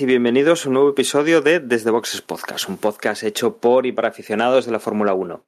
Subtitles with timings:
[0.00, 3.92] y bienvenidos a un nuevo episodio de Desde Boxes Podcast, un podcast hecho por y
[3.92, 5.44] para aficionados de la Fórmula 1.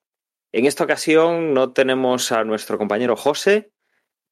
[0.53, 3.73] En esta ocasión no tenemos a nuestro compañero José,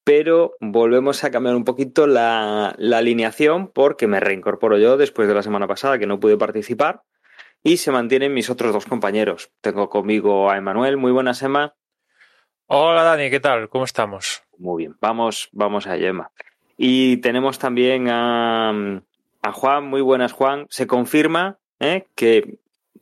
[0.03, 5.33] pero volvemos a cambiar un poquito la, la alineación porque me reincorporo yo después de
[5.33, 7.01] la semana pasada que no pude participar
[7.63, 9.51] y se mantienen mis otros dos compañeros.
[9.61, 10.97] Tengo conmigo a Emanuel.
[10.97, 11.75] Muy buenas, Emma.
[12.67, 13.69] Hola Dani, ¿qué tal?
[13.69, 14.43] ¿Cómo estamos?
[14.57, 16.31] Muy bien, vamos, vamos a Emma.
[16.77, 19.01] Y tenemos también a,
[19.41, 20.67] a Juan, muy buenas Juan.
[20.69, 22.07] Se confirma ¿eh?
[22.15, 22.57] que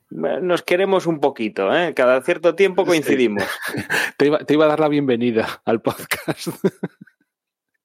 [0.09, 1.93] nos queremos un poquito, ¿eh?
[1.93, 3.43] cada cierto tiempo coincidimos.
[3.43, 3.79] Sí.
[4.17, 6.49] Te, iba, te, iba, a dar la bienvenida al podcast.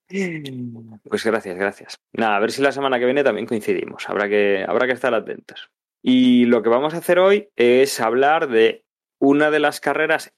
[0.07, 1.99] Pues gracias, gracias.
[2.13, 4.09] Nada, a ver si la semana que viene también coincidimos.
[4.09, 5.71] Habrá que, habrá que estar atentos.
[6.03, 8.85] Y lo que vamos a hacer hoy es hablar de
[9.19, 10.33] una de las carreras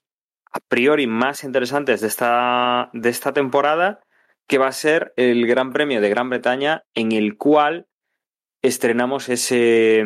[0.51, 3.99] a priori más interesantes de esta, de esta temporada,
[4.47, 7.87] que va a ser el Gran Premio de Gran Bretaña, en el cual
[8.67, 10.03] estrenamos ese,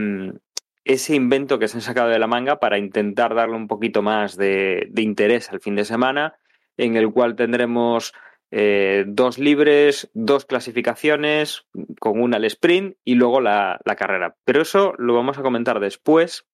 [0.84, 4.38] ese invento que se han sacado de la manga para intentar darle un poquito más
[4.38, 6.36] de, de interés al fin de semana,
[6.78, 8.14] en el cual tendremos
[8.52, 11.66] eh, dos libres, dos clasificaciones,
[12.00, 14.36] con una al sprint y luego la, la, carrera.
[14.44, 16.46] Pero eso lo vamos a comentar después.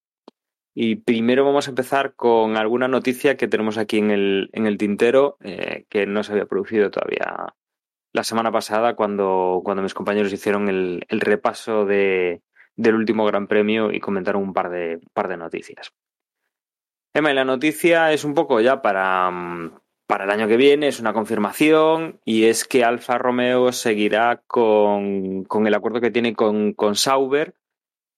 [0.75, 4.77] Y primero vamos a empezar con alguna noticia que tenemos aquí en el, en el
[4.77, 7.55] tintero eh, que no se había producido todavía
[8.13, 12.41] la semana pasada cuando, cuando mis compañeros hicieron el, el repaso de,
[12.77, 15.91] del último Gran Premio y comentaron un par de, par de noticias.
[17.13, 19.31] Emma, y la noticia es un poco ya para,
[20.05, 25.43] para el año que viene, es una confirmación y es que Alfa Romeo seguirá con,
[25.45, 27.55] con el acuerdo que tiene con, con, Sauber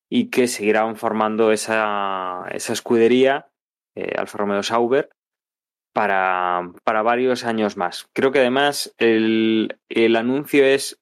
[0.09, 3.47] y que seguirán formando esa, esa escudería,
[3.95, 5.09] eh, Alfa Romeo Sauber,
[5.99, 8.07] para, para, varios años más.
[8.13, 10.97] Creo que además el, el anuncio es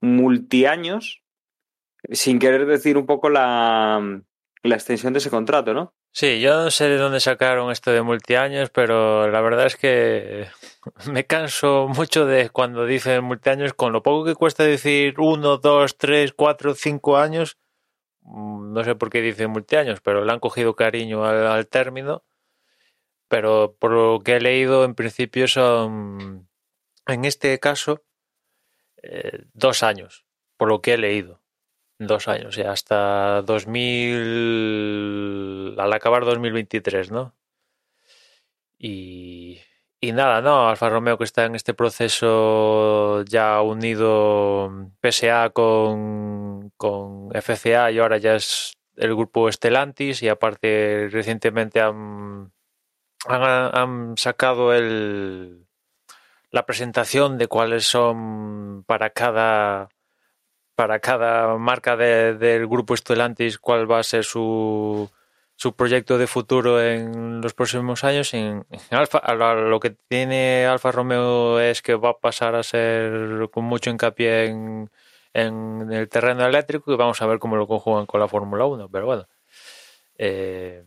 [0.00, 1.22] multiaños,
[2.10, 4.22] sin querer decir un poco la,
[4.62, 5.92] la extensión de ese contrato, ¿no?
[6.10, 10.46] Sí, yo no sé de dónde sacaron esto de multiaños, pero la verdad es que
[11.12, 15.98] me canso mucho de cuando dicen multiaños, con lo poco que cuesta decir uno, dos,
[15.98, 17.58] tres, cuatro, cinco años,
[18.22, 22.24] mm, no sé por qué dicen multiaños, pero le han cogido cariño al, al término.
[23.28, 26.48] Pero por lo que he leído, en principio son,
[27.06, 28.04] en este caso,
[29.02, 30.24] eh, dos años,
[30.56, 31.44] por lo que he leído
[31.98, 37.34] dos años, ya hasta 2000, al acabar 2023, ¿no?
[38.78, 39.60] Y,
[40.00, 40.68] y nada, ¿no?
[40.68, 48.18] Alfa Romeo que está en este proceso ya unido PSA con, con FCA y ahora
[48.18, 52.52] ya es el grupo Stellantis y aparte recientemente han,
[53.26, 55.66] han, sacado el,
[56.50, 59.88] la presentación de cuáles son para cada
[60.74, 65.08] para cada marca de, del grupo Stellantis cuál va a ser su,
[65.56, 68.34] su proyecto de futuro en los próximos años.
[68.34, 69.22] En, en Alfa,
[69.54, 74.46] lo que tiene Alfa Romeo es que va a pasar a ser con mucho hincapié
[74.46, 74.90] en,
[75.32, 78.88] en el terreno eléctrico y vamos a ver cómo lo conjugan con la Fórmula 1.
[78.88, 79.28] Pero bueno,
[80.16, 80.84] eh,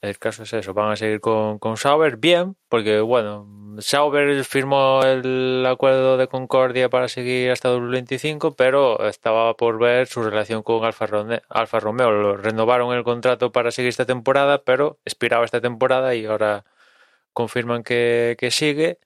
[0.00, 3.46] el caso es eso, van a seguir con, con Sauber bien, porque bueno,
[3.80, 10.22] Sauber firmó el acuerdo de concordia para seguir hasta 2025, pero estaba por ver su
[10.22, 12.10] relación con Alfa, Romeo.
[12.10, 16.64] Lo renovaron el contrato para seguir esta temporada, pero expiraba esta temporada y ahora
[17.32, 18.98] confirman que, que sigue.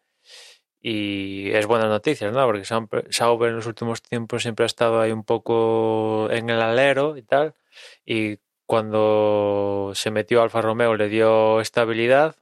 [0.81, 2.45] Y es buena noticia, ¿no?
[2.47, 7.17] Porque Sauber en los últimos tiempos siempre ha estado ahí un poco en el alero
[7.17, 7.55] y tal.
[8.05, 8.39] Y
[8.73, 12.37] cuando se metió Alfa Romeo le dio estabilidad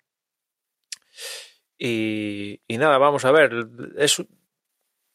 [1.77, 3.67] y, nada, vamos a ver.
[3.97, 4.23] Es,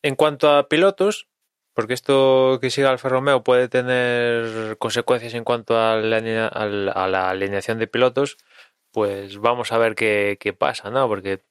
[0.01, 1.29] en cuanto a pilotos,
[1.73, 6.17] porque esto que siga Alfa Romeo puede tener consecuencias en cuanto a la,
[6.47, 8.35] a la alineación de pilotos,
[8.91, 11.07] pues vamos a ver qué, qué, pasa, ¿no?
[11.07, 11.45] Porque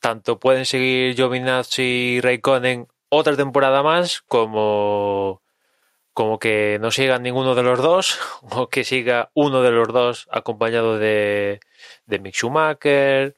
[0.00, 1.82] tanto pueden seguir Giovinazzi
[2.18, 5.42] y Raikkonen otra temporada más, como,
[6.16, 8.18] como que no sigan ninguno de los dos,
[8.50, 11.60] o que siga uno de los dos acompañado de,
[12.06, 13.34] de Mick Schumacher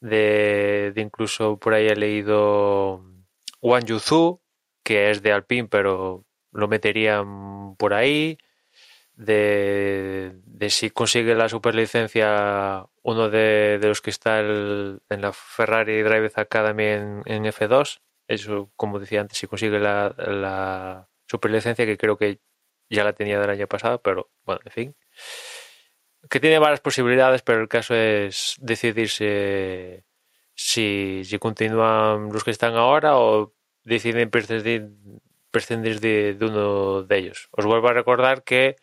[0.00, 3.04] de, de incluso por ahí he leído
[3.60, 4.40] Wang Yuzu,
[4.82, 8.38] que es de Alpine, pero lo meterían por ahí.
[9.14, 16.02] de, de si consigue la superlicencia uno de, de los que está en la Ferrari
[16.02, 18.00] Drive Academy en, en F2.
[18.26, 22.40] Eso, como decía antes, si consigue la superlicencia, que creo que
[22.90, 24.96] ya la tenía del año pasado, pero bueno, en fin.
[26.30, 30.04] Que tiene varias posibilidades, pero el caso es decidirse
[30.54, 34.90] si, si continúan los que están ahora o deciden prescindir,
[35.50, 37.48] prescindir de, uno de ellos.
[37.50, 38.76] Os vuelvo a recordar que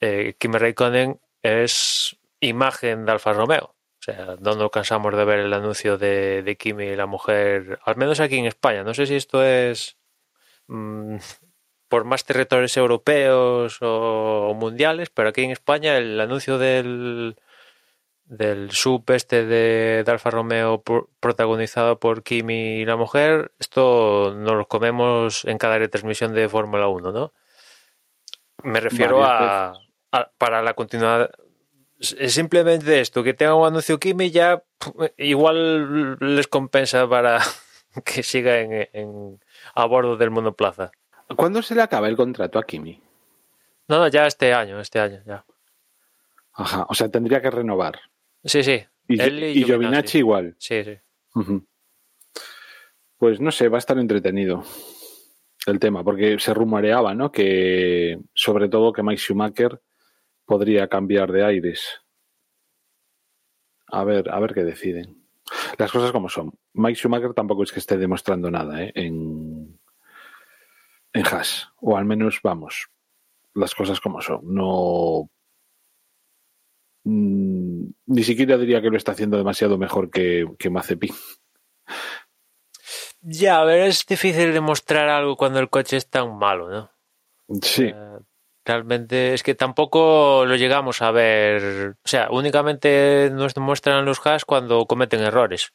[0.00, 3.74] eh, Kimi Raikkonen es imagen de Alfa Romeo.
[4.00, 7.80] O sea, no nos cansamos de ver el anuncio de, de Kimi y la mujer,
[7.84, 8.84] al menos aquí en España.
[8.84, 9.97] No sé si esto es
[10.68, 11.16] mm,
[11.88, 17.36] por más territorios europeos o, o mundiales, pero aquí en España el anuncio del,
[18.24, 24.34] del sub este de, de Alfa Romeo pro- protagonizado por Kimi y la mujer, esto
[24.36, 27.32] nos lo comemos en cada retransmisión de Fórmula 1, ¿no?
[28.62, 29.78] Me refiero a, Varias
[30.12, 31.30] a- para la continuidad.
[32.00, 34.62] Es simplemente esto, que tenga un anuncio Kimi ya
[35.16, 37.40] igual les compensa para
[38.04, 39.40] que siga en, en-
[39.78, 40.90] a bordo del monoplaza.
[41.36, 43.00] ¿Cuándo se le acaba el contrato a Kimi?
[43.86, 45.44] No, no, ya este año, este año, ya.
[46.52, 48.00] Ajá, o sea, tendría que renovar.
[48.44, 48.84] Sí, sí.
[49.06, 50.56] Y, Él y Giovinazzi igual.
[50.58, 50.98] Sí, sí.
[53.18, 54.64] Pues no sé, va a estar entretenido
[55.66, 57.30] el tema, porque se rumoreaba, ¿no?
[57.30, 59.80] Que sobre todo que Mike Schumacher
[60.44, 62.00] podría cambiar de aires.
[63.86, 65.24] A ver, a ver qué deciden.
[65.78, 66.52] Las cosas como son.
[66.74, 68.92] Mike Schumacher tampoco es que esté demostrando nada ¿eh?
[68.94, 69.27] en,
[71.18, 71.68] en Haas.
[71.80, 72.88] O al menos, vamos,
[73.54, 74.40] las cosas como son.
[74.42, 75.28] No.
[77.04, 81.14] mm, ni siquiera diría que lo está haciendo demasiado mejor que, que Mazepin.
[83.20, 86.90] Ya, a ver, es difícil demostrar algo cuando el coche es tan malo, ¿no?
[87.62, 87.86] Sí.
[87.86, 88.18] Eh,
[88.64, 91.96] realmente es que tampoco lo llegamos a ver.
[92.04, 95.72] O sea, únicamente nos demuestran los Haas cuando cometen errores.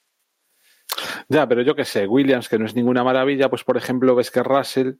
[1.27, 4.31] Ya, pero yo qué sé, Williams, que no es ninguna maravilla, pues por ejemplo ves
[4.31, 4.93] que Russell,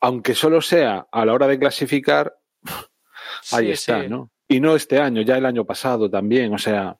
[0.00, 2.34] aunque solo sea a la hora de clasificar,
[3.52, 4.08] ahí Sí, está, sí.
[4.08, 4.30] ¿no?
[4.48, 6.96] Y no este año, ya el año pasado también, o sea,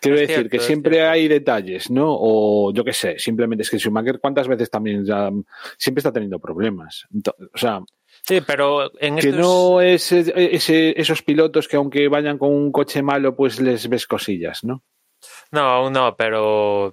[0.00, 1.10] quiero Es decir cierto, que es siempre cierto.
[1.12, 2.06] hay detalles, ¿no?
[2.08, 5.30] O yo qué sé, simplemente es que Schumacher cuántas veces también ya
[5.78, 7.06] siempre está teniendo problemas.
[7.54, 7.80] O sea,
[8.22, 9.40] Sí, pero en que estos...
[9.40, 14.06] no es ese- esos pilotos que aunque vayan con un coche malo, pues les ves
[14.08, 14.82] cosillas, ¿no?
[15.52, 16.92] No, aún no, pero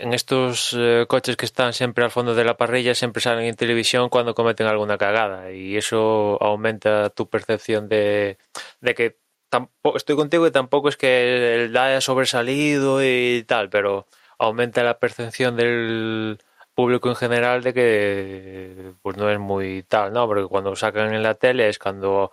[0.00, 3.56] en estos eh, coches que están siempre al fondo de la parrilla siempre salen en
[3.56, 8.38] televisión cuando cometen alguna cagada y eso aumenta tu percepción de,
[8.80, 9.18] de que
[9.48, 14.06] tampoco, estoy contigo y tampoco es que el haya sobresalido y tal, pero
[14.38, 16.38] aumenta la percepción del
[16.74, 20.26] público en general de que pues no es muy tal, ¿no?
[20.26, 22.32] Porque cuando sacan en la tele es cuando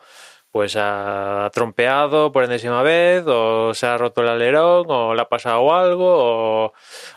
[0.51, 5.29] pues ha trompeado por enésima vez, o se ha roto el alerón, o le ha
[5.29, 6.73] pasado algo,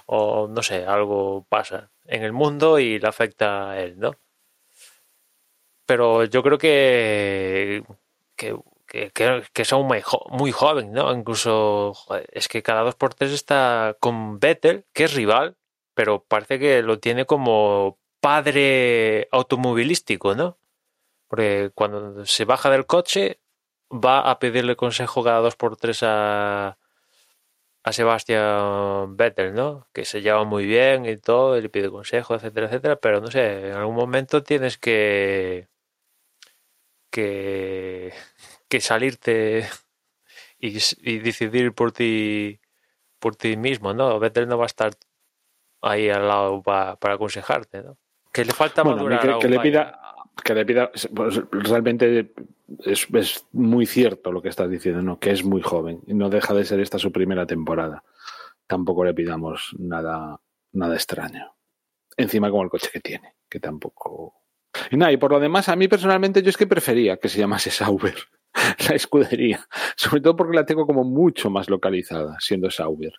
[0.07, 4.13] o, no sé, algo pasa en el mundo y le afecta a él, ¿no?
[5.87, 7.83] Pero yo creo que,
[8.37, 9.11] que, que,
[9.53, 11.13] que- son muy, jo- muy jóvenes, ¿no?
[11.13, 11.93] Incluso
[12.33, 15.57] es que cada dos por tres está con Vettel, que es rival,
[15.95, 20.59] pero parece que lo tiene como padre automovilístico, ¿no?
[21.35, 23.41] Porque cuando se baja del coche
[23.91, 26.79] va a pedirle consejo cada dos por tres a,
[27.83, 29.89] a Sebastian Vettel, ¿no?
[29.93, 33.27] Que se lleva muy bien y todo, y le pide consejo, etcétera, etcétera, pero no
[33.33, 35.67] sé, en algún momento tienes que
[37.11, 38.13] que,
[38.69, 39.69] que salirte
[40.59, 42.61] y, y decidir por ti
[43.19, 44.21] por ti mismo, ¿no?
[44.21, 44.93] Vettel no va a estar
[45.83, 47.97] ahí al lado pa- para aconsejarte, ¿no?
[48.33, 52.33] Que le falta Bueno, madurar que, que le pida que le pida pues, realmente
[52.85, 53.07] es,
[53.53, 56.65] muy cierto lo que estás diciendo no que es muy joven y no deja de
[56.65, 58.03] ser esta su primera temporada.
[58.67, 60.41] Tampoco le pidamos nada
[60.73, 61.55] nada extraño.
[62.17, 64.35] Encima como el coche que tiene que tampoco.
[64.91, 67.39] Y nada y por lo demás a mí personalmente yo es que prefería que se
[67.39, 68.17] llamase Sauber
[68.89, 69.67] la escudería.
[69.97, 73.13] Sobre todo porque la tengo como mucho más localizada siendo Sauber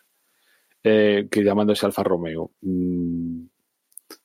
[0.82, 2.52] eh, que llamándose Alfa Romeo.
[2.60, 3.46] Mm,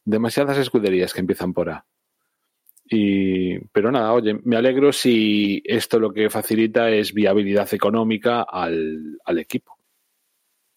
[0.05, 1.85] demasiadas escuderías que empiezan por A.
[2.93, 9.17] Y, pero nada, oye, me alegro si esto lo que facilita es viabilidad económica al,
[9.23, 9.77] al equipo.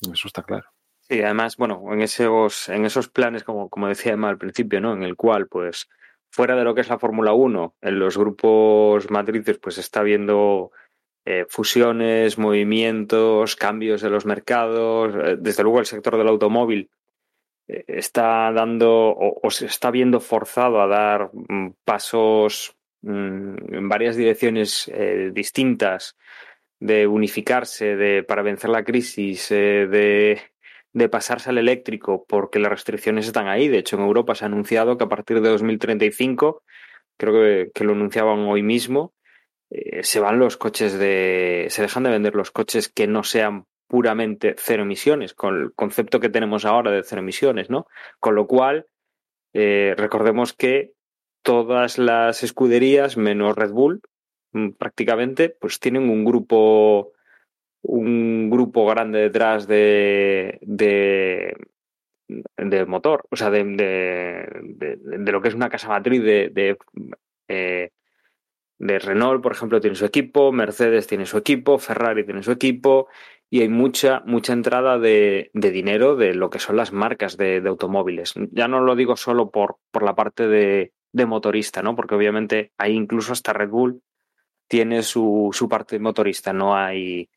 [0.00, 0.68] Eso está claro.
[1.00, 4.94] Sí, además, bueno, en esos, en esos planes, como, como decía Emma al principio, ¿no?
[4.94, 5.88] En el cual, pues,
[6.30, 10.70] fuera de lo que es la Fórmula 1, en los grupos matrices, pues está habiendo
[11.24, 15.14] eh, fusiones, movimientos, cambios de los mercados.
[15.16, 16.90] Eh, Desde luego, el sector del automóvil
[17.66, 24.88] está dando o, se está viendo forzado a dar mm, pasos mm, en varias direcciones
[24.88, 26.16] eh, distintas
[26.80, 30.40] de unificarse, de para vencer la crisis, eh, de,
[30.92, 33.68] de pasarse al eléctrico, porque las restricciones están ahí.
[33.68, 36.62] De hecho, en Europa se ha anunciado que a partir de 2035,
[37.16, 39.14] creo que, que lo anunciaban hoy mismo,
[39.70, 41.66] eh, se van los coches de.
[41.70, 46.18] se dejan de vender los coches que no sean puramente cero emisiones, con el concepto
[46.18, 47.86] que tenemos ahora de cero emisiones, ¿no?
[48.18, 48.88] Con lo cual,
[49.52, 50.94] eh, recordemos que
[51.42, 54.02] todas las escuderías, menos Red Bull,
[54.50, 57.12] mm, prácticamente, pues tienen un grupo,
[57.82, 61.56] un grupo grande detrás de, de,
[62.56, 66.76] de motor, o sea, de, de, lo que es una casa matriz de,
[67.46, 67.90] eh,
[68.78, 73.08] de Renault, por ejemplo, tiene su equipo, Mercedes tiene su equipo, Ferrari tiene su equipo,
[73.54, 77.60] y hay mucha, mucha entrada de, de dinero de lo que son las marcas de,
[77.60, 78.34] de, automóviles.
[78.50, 81.94] Ya no lo digo solo por, por la parte de, de motorista, ¿no?
[81.94, 84.02] Porque obviamente ahí incluso hasta Red Bull
[84.66, 87.30] tiene su, su parte motorista, no hay.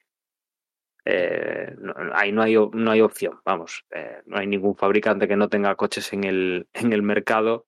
[1.06, 1.76] Eh,
[2.16, 5.76] ahí no hay, no hay opción, vamos, eh, no hay ningún fabricante que no tenga
[5.76, 7.68] coches en el, en el mercado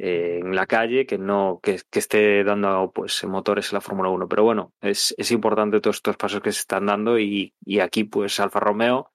[0.00, 4.10] eh, en la calle que no que, que, esté dando pues motores en la Fórmula
[4.10, 7.80] 1 pero bueno es, es, importante todos estos pasos que se están dando y, y,
[7.80, 9.10] aquí pues Alfa Romeo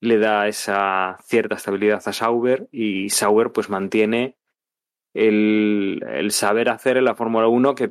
[0.00, 4.36] le da esa cierta estabilidad a Sauber y Sauber pues mantiene
[5.14, 7.90] el, el saber hacer en la Fórmula 1 que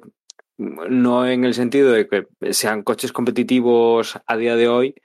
[0.59, 4.95] no en el sentido de que sean coches competitivos a día de hoy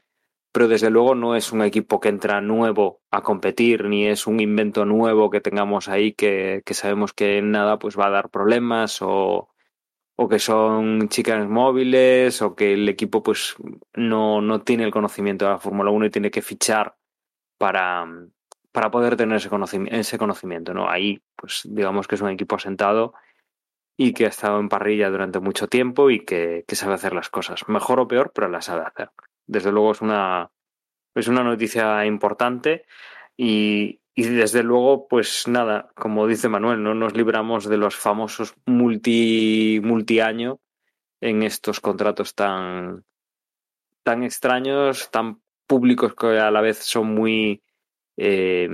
[0.55, 4.39] pero desde luego no es un equipo que entra nuevo a competir, ni es un
[4.39, 9.49] invento nuevo que tengamos ahí que, sabemos que nada pues va a dar problemas o,
[10.15, 13.57] o que son chicas móviles o que el equipo pues
[13.95, 16.95] no, no tiene el conocimiento de la Fórmula 1 y tiene que fichar
[17.59, 18.07] para,
[18.71, 20.89] para poder tener ese conocimiento, ese conocimiento, ¿no?
[20.89, 23.13] Ahí pues digamos que es un equipo asentado
[23.97, 27.69] y que ha estado en parrilla durante mucho tiempo y que sabe hacer las cosas,
[27.69, 29.11] mejor o peor, pero las sabe hacer
[29.47, 30.51] desde luego es una,
[31.15, 32.87] es una noticia importante
[33.37, 38.55] y, y, desde luego, pues nada, como dice Manuel, no nos libramos de los famosos
[38.67, 40.61] multi, multi-año
[41.21, 43.05] en estos contratos tan,
[44.03, 47.63] tan extraños, tan públicos que a la vez son muy,
[48.17, 48.69] eh,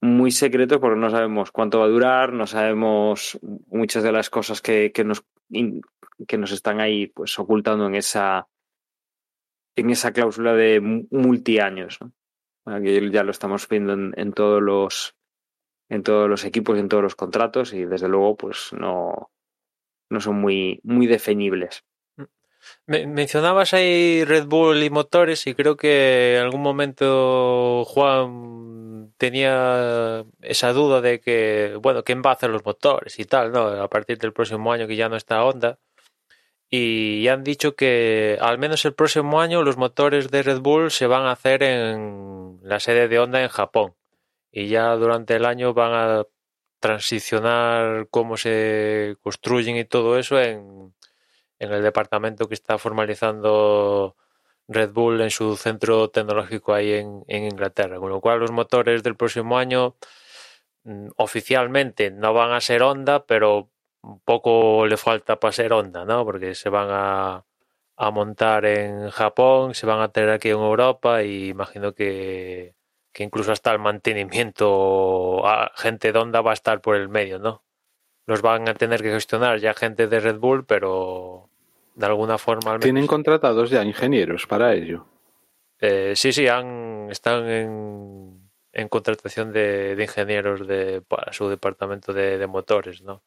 [0.00, 4.60] muy secretos porque no sabemos cuánto va a durar, no sabemos muchas de las cosas
[4.60, 5.24] que, que nos,
[6.28, 8.46] que nos están ahí pues ocultando en esa
[9.76, 10.80] en esa cláusula de
[11.10, 11.98] multiaños.
[12.00, 12.12] ¿no?
[12.78, 15.14] Ya lo estamos viendo en, en, todos los
[15.88, 19.30] en todos los equipos, en todos los contratos y desde luego pues no,
[20.10, 21.84] no son muy, muy definibles.
[22.86, 30.24] Me, mencionabas ahí Red Bull y motores y creo que en algún momento Juan tenía
[30.40, 33.68] esa duda de que, bueno, ¿quién va a hacer los motores y tal, no?
[33.68, 35.78] A partir del próximo año que ya no está Honda
[36.70, 41.06] y han dicho que al menos el próximo año los motores de Red Bull se
[41.06, 43.94] van a hacer en la sede de Honda en Japón.
[44.50, 46.24] Y ya durante el año van a
[46.80, 50.94] transicionar cómo se construyen y todo eso en,
[51.58, 54.16] en el departamento que está formalizando
[54.68, 59.02] Red Bull en su centro tecnológico ahí en, en Inglaterra, con lo cual los motores
[59.02, 59.96] del próximo año
[60.84, 63.70] mm, oficialmente no van a ser Honda, pero
[64.06, 66.24] un poco le falta para ser Honda, ¿no?
[66.24, 67.44] Porque se van a,
[67.96, 72.74] a, montar en Japón, se van a tener aquí en Europa y imagino que,
[73.12, 77.38] que incluso hasta el mantenimiento, a gente de Honda va a estar por el medio,
[77.38, 77.64] ¿no?
[78.26, 81.48] Los van a tener que gestionar ya gente de Red Bull, pero
[81.94, 82.72] de alguna forma...
[82.72, 85.06] Al menos, ¿Tienen contratados ya ingenieros para ello?
[85.80, 92.12] Eh, sí, sí, han, están en, en contratación de, de, ingenieros de, para su departamento
[92.12, 93.22] de, de motores, ¿no?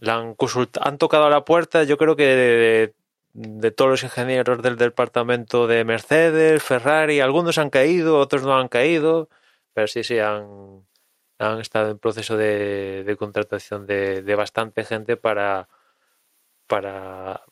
[0.00, 0.36] La han,
[0.80, 2.94] han tocado a la puerta, yo creo que de,
[3.34, 8.68] de, todos los ingenieros del departamento de Mercedes, Ferrari, algunos han caído, otros no han
[8.68, 9.28] caído,
[9.74, 10.86] pero sí, sí, han,
[11.38, 15.68] han estado en proceso de, de contratación de, de, bastante gente para,
[16.66, 17.42] para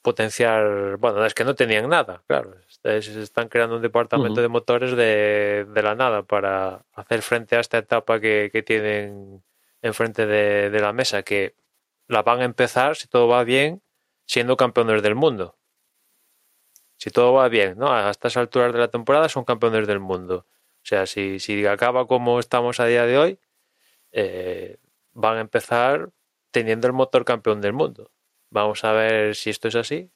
[0.00, 4.42] potenciar, bueno, es que no tenían nada, claro, se están creando un departamento uh -huh.
[4.42, 9.42] de motores de, de, la nada para hacer frente a esta etapa que, que tienen
[9.82, 11.54] enfrente de, de la mesa, que
[12.08, 13.82] la van a empezar, si todo va bien,
[14.26, 15.56] siendo campeones del mundo.
[16.96, 17.92] Si todo va bien, ¿no?
[17.92, 20.46] A estas alturas de la temporada son campeones del mundo.
[20.82, 23.38] O sea, si, si acaba como estamos a día de hoy,
[24.12, 24.78] eh,
[25.12, 26.10] van a empezar
[26.50, 28.10] teniendo el motor campeón del mundo.
[28.50, 30.10] Vamos a ver si esto es así,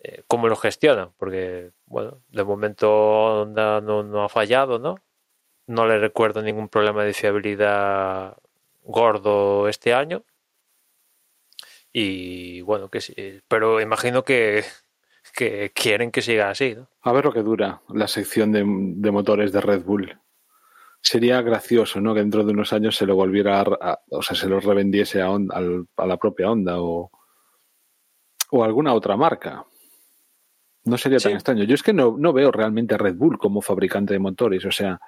[0.00, 4.96] eh, cómo lo gestionan, porque, bueno, de momento Honda no, no ha fallado, ¿no?
[5.66, 8.36] No le recuerdo ningún problema de fiabilidad
[8.82, 10.24] gordo este año
[11.96, 13.14] Y bueno, que sí,
[13.46, 14.64] pero imagino que,
[15.34, 16.74] que quieren que siga así.
[16.74, 16.88] ¿no?
[17.02, 20.18] A ver lo que dura la sección de, de motores de Red Bull.
[21.00, 22.12] Sería gracioso, ¿no?
[22.14, 25.22] Que dentro de unos años se lo volviera a, a- o sea, se lo revendiese
[25.22, 27.10] a, a la propia Honda o,
[28.50, 29.64] o a alguna otra marca.
[30.86, 31.64] No sería tan extraño.
[31.64, 34.64] Yo es que no, no veo realmente a Red Bull como fabricante de motores.
[34.64, 34.98] O sea,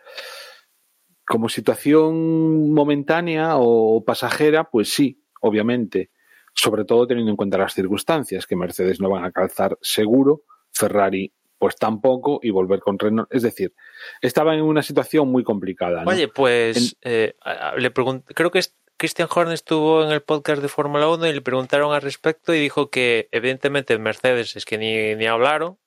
[1.26, 6.11] como situación momentánea o pasajera, pues sí, obviamente.
[6.56, 11.32] Sobre todo teniendo en cuenta las circunstancias, que Mercedes no van a calzar seguro, Ferrari
[11.58, 13.32] pues tampoco, y volver con Renault.
[13.32, 13.72] Es decir,
[14.20, 16.04] estaban en una situación muy complicada.
[16.04, 16.10] ¿no?
[16.10, 18.60] Oye, pues eh, a- a- le creo que
[18.98, 22.58] Christian Horner estuvo en el podcast de Fórmula 1 y le preguntaron al respecto y
[22.60, 25.78] dijo que evidentemente Mercedes es que ni, ni hablaron,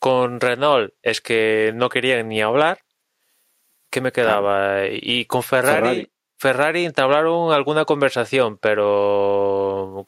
[0.00, 2.78] con Renault es que no querían ni hablar,
[3.90, 4.86] ¿qué me quedaba?
[4.90, 6.10] Y con Ferrari, Ferrari.
[6.36, 9.59] Ferrari entablaron alguna conversación, pero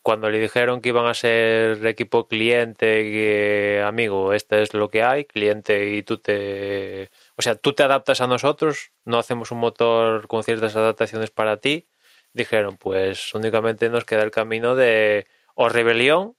[0.02, 5.02] cuando le dijeron que iban a ser equipo cliente, que amigo, esto es lo que
[5.02, 7.10] hay, cliente y tú te...
[7.36, 11.58] O sea, tú te adaptas a nosotros, no hacemos un motor con ciertas adaptaciones para
[11.58, 11.88] ti.
[12.32, 16.36] Dijeron, pues únicamente nos queda el camino de o rebelión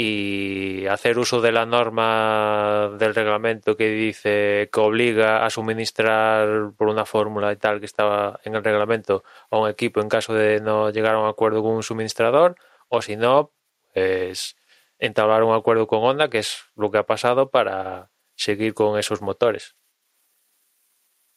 [0.00, 6.86] y hacer uso de la norma del reglamento que dice que obliga a suministrar por
[6.86, 10.60] una fórmula y tal que estaba en el reglamento a un equipo en caso de
[10.60, 12.54] no llegar a un acuerdo con un suministrador
[12.88, 13.52] o si no,
[13.92, 14.56] pues
[14.98, 19.22] entablar un acuerdo con Honda, que es lo que ha pasado para seguir con esos
[19.22, 19.76] motores.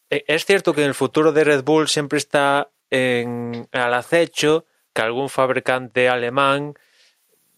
[0.09, 4.65] Eh, Es cierto que en el futuro de Red Bull siempre está en, al acecho
[4.93, 6.73] que algún fabricante alemán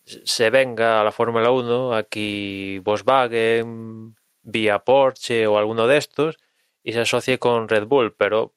[0.05, 6.37] se venga a la Fórmula 1, aquí Volkswagen, vía Porsche o alguno de estos,
[6.83, 8.53] y se asocie con Red Bull, pero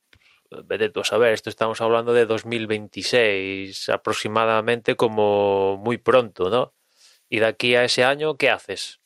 [0.64, 6.74] vete tú a saber, esto estamos hablando de 2026 aproximadamente como muy pronto, ¿no?
[7.28, 9.00] Y de aquí a ese año, ¿qué haces?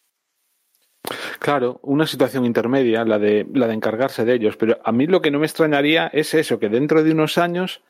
[1.39, 4.57] Claro, una situación intermedia, la de, la de encargarse de ellos.
[4.57, 7.83] Pero a mí lo que no me extrañaría es eso, que dentro de unos años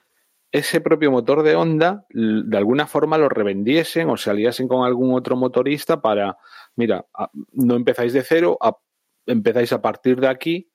[0.53, 5.15] ese propio motor de Honda de alguna forma lo revendiesen o se aliasen con algún
[5.15, 6.39] otro motorista para,
[6.75, 7.07] mira,
[7.53, 8.59] no empezáis de cero,
[9.27, 10.73] empezáis a partir de aquí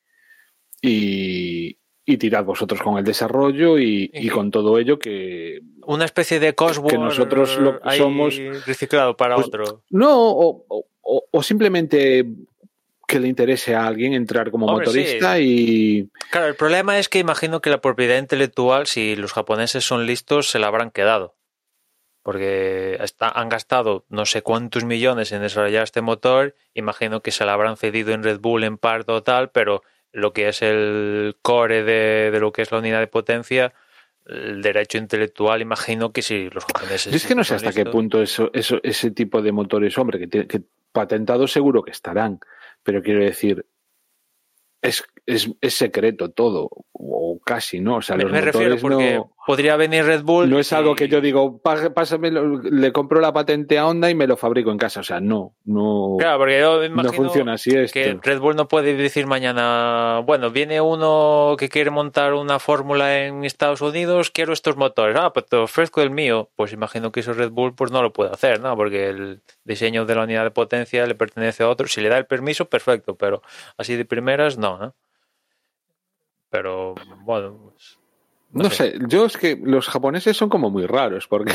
[0.82, 5.62] y, y tirad vosotros con el desarrollo y, y con todo ello que...
[5.88, 9.84] Una especie de Cosworth Que nosotros lo somos- reciclado para Pues, otro.
[9.90, 10.66] No, o,
[11.02, 12.26] o- simplemente
[13.08, 16.10] que le interese a alguien entrar como Hombre, motorista y...
[16.32, 20.50] Claro, el problema es que imagino que la propiedad intelectual, si los japoneses son listos,
[20.50, 21.36] se la habrán quedado.
[22.24, 26.56] Porque está- han gastado no sé cuántos millones en desarrollar este motor.
[26.74, 29.84] Imagino que se la habrán cedido en Red Bull en parte o tal, pero
[30.16, 33.74] lo que es el core de, de lo que es la unidad de potencia,
[34.26, 37.12] el derecho intelectual, imagino que si los japoneses.
[37.12, 40.18] Yo es que no sé hasta qué punto eso, eso, ese tipo de motores, hombre,
[40.20, 42.40] que, te- que patentados seguro que estarán,
[42.82, 43.66] pero quiero decir,
[44.82, 47.98] es, es, es secreto todo, o casi, ¿no?
[47.98, 50.50] O sea, Me, los me refiero motores porque no, podría venir Red Bull.
[50.50, 54.10] no es y- algo que yo digo, "Pá- pásame, le compro la patente a Honda
[54.10, 55.00] y me lo fabrico en casa.
[55.02, 57.94] O sea, no, no, Claro, porque yo me no imagino funciona así esto.
[57.94, 63.24] que Red Bull no puede decir mañana, bueno, viene uno que quiere montar una fórmula
[63.26, 66.50] en Estados Unidos, quiero estos motores, ah, pues te ofrezco el mío.
[66.56, 68.76] Pues imagino que eso Red Bull pues no lo puede hacer, ¿no?
[68.76, 71.88] Porque el diseño de la unidad de potencia le pertenece a otro.
[71.88, 73.42] Si le da el permiso, perfecto, pero
[73.78, 74.96] así de primeras, no, ¿no?
[76.50, 78.00] Pero, bueno, pues,
[78.52, 81.52] No sé, yo es que los japoneses son como muy raros, porque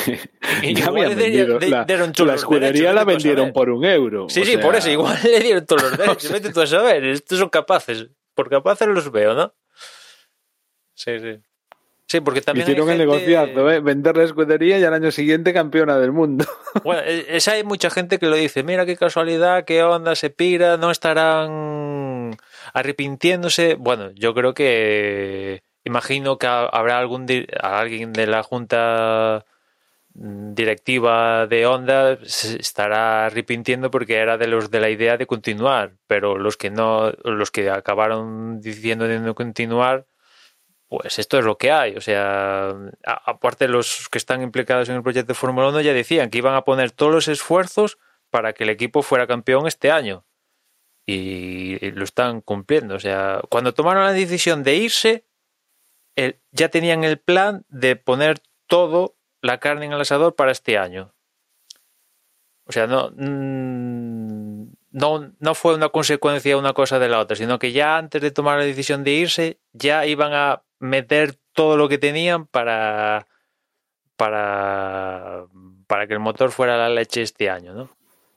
[0.62, 4.26] Y ya habían vendido, de- la, todos la escudería la vendieron por un euro.
[4.28, 6.30] Sí, sí, sea, por eso, igual le dieron todos los derechos.
[6.30, 8.08] Vete tú a saber, estos son capaces.
[8.34, 9.54] Por capaces los veo, ¿no?
[10.94, 11.38] Sí, sí.
[12.06, 12.66] Sí, porque también.
[12.66, 13.80] Hicieron el gente- negociazo, ¿eh?
[13.80, 16.44] vender la escudería y al año siguiente campeona del mundo.
[16.84, 18.62] Bueno, es, es- hay mucha gente que lo dice.
[18.64, 22.36] Mira qué casualidad, qué onda, se pira, no estarán
[22.74, 23.74] arrepintiéndose.
[23.76, 25.62] Bueno, yo creo que.
[25.84, 27.26] Imagino que ha- habrá algún
[27.62, 29.44] alguien de la junta
[30.14, 35.94] directiva de Honda se estará arrepintiendo porque era de los de la idea de continuar,
[36.06, 40.06] pero los que no, los que acabaron diciendo de no continuar,
[40.88, 41.96] pues esto es lo que hay.
[41.96, 46.30] O sea, aparte los que están implicados en el proyecto de Fórmula 1 ya decían
[46.30, 47.98] que iban a poner todos los esfuerzos
[48.30, 50.24] para que el equipo fuera campeón este año.
[51.06, 52.94] Y lo están cumpliendo.
[52.94, 55.24] O sea, cuando tomaron la decisión de irse,
[56.24, 60.78] el- ya tenían el plan de poner todo la carne en el asador para este
[60.78, 61.12] año.
[62.66, 67.58] O sea, no, mm, no, no fue una consecuencia una cosa de la otra, sino
[67.58, 71.88] que ya antes de tomar la decisión de irse, ya iban a meter todo lo
[71.88, 73.26] que tenían para,
[74.16, 75.46] para
[75.86, 77.90] para que el motor fuera la leche este año, ¿no?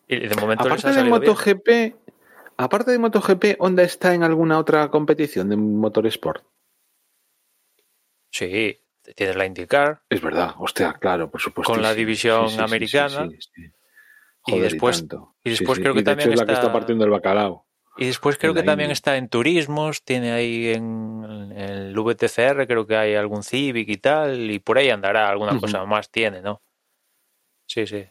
[0.07, 1.09] Y de momento les Aparte de bien.
[1.09, 1.95] MotoGP,
[2.57, 6.43] aparte de MotoGP, ¿Honda está en alguna otra competición de motorsport?
[8.33, 8.79] Sí,
[9.15, 11.71] tienes la IndyCar Es verdad, hostia, claro, por supuesto.
[11.71, 13.29] Con la división sí, sí, sí, americana.
[13.29, 13.61] sí.
[14.47, 15.05] Y después-
[15.43, 17.05] y Sí, después creo que Y de hecho también es la que está- está partiendo
[17.05, 17.67] el bacalao.
[17.95, 22.87] y después creo que también está en turismos, tiene ahí en, en el VTCR, creo
[22.87, 26.59] que hay algún Civic y tal, y por ahí andará, alguna cosa más tiene, ¿no?
[27.67, 28.03] Sí, sí.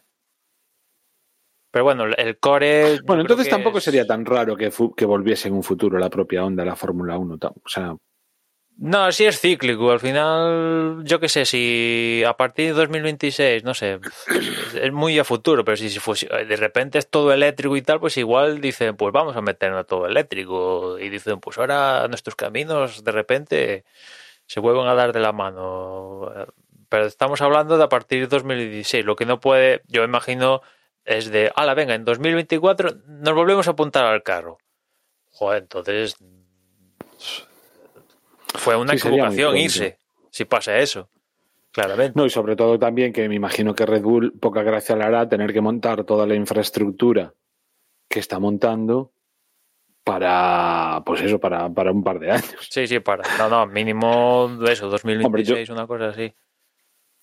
[1.72, 3.00] Pero bueno, el core...
[3.04, 6.44] Bueno, entonces tampoco es- sería tan raro que, que volviese en un futuro la propia
[6.44, 7.38] Honda la Fórmula 1.
[7.38, 7.96] ta- O sea,
[8.84, 9.92] No, sí es cíclico.
[9.92, 14.00] Al final, yo qué sé, si a partir de 2026, no sé,
[14.74, 18.60] es muy a futuro, pero si, de repente es todo eléctrico y tal, pues igual
[18.60, 20.98] dicen, pues vamos a meternos todo eléctrico.
[20.98, 23.84] Y dicen, pues ahora nuestros caminos de repente
[24.46, 26.32] se vuelven a dar de la mano.
[26.88, 29.04] Pero estamos hablando de a partir de 2016.
[29.04, 30.60] Lo que no puede, yo imagino,
[31.04, 34.58] es de, ala, venga, en 2024 nos volvemos a apuntar al carro.
[35.30, 36.16] Joder, entonces
[38.54, 39.98] fue una Sí, equivocación irse,
[40.30, 41.08] si pasa eso.
[41.72, 42.12] Claramente.
[42.16, 45.28] no, y sobre todo también que me imagino que Red Bull poca gracia le hará
[45.28, 47.32] tener que montar toda la infraestructura
[48.08, 49.12] que está montando
[50.04, 52.68] para, pues eso, para, para un par de años.
[52.70, 53.22] Sí, sí, para.
[53.38, 56.34] No, no, mínimo eso, 2026, una cosa así.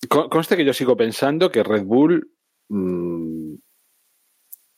[0.07, 2.31] Con- Conste que yo sigo pensando que Red Bull
[2.69, 3.53] mm,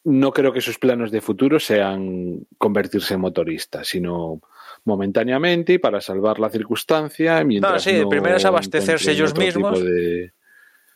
[0.05, 4.41] no creo que sus planos de futuro sean convertirse en motorista, sino
[4.85, 7.43] momentáneamente y para salvar la circunstancia.
[7.43, 9.83] Mientras sí, primero es abastecerse ellos mismos.
[9.83, 10.33] de-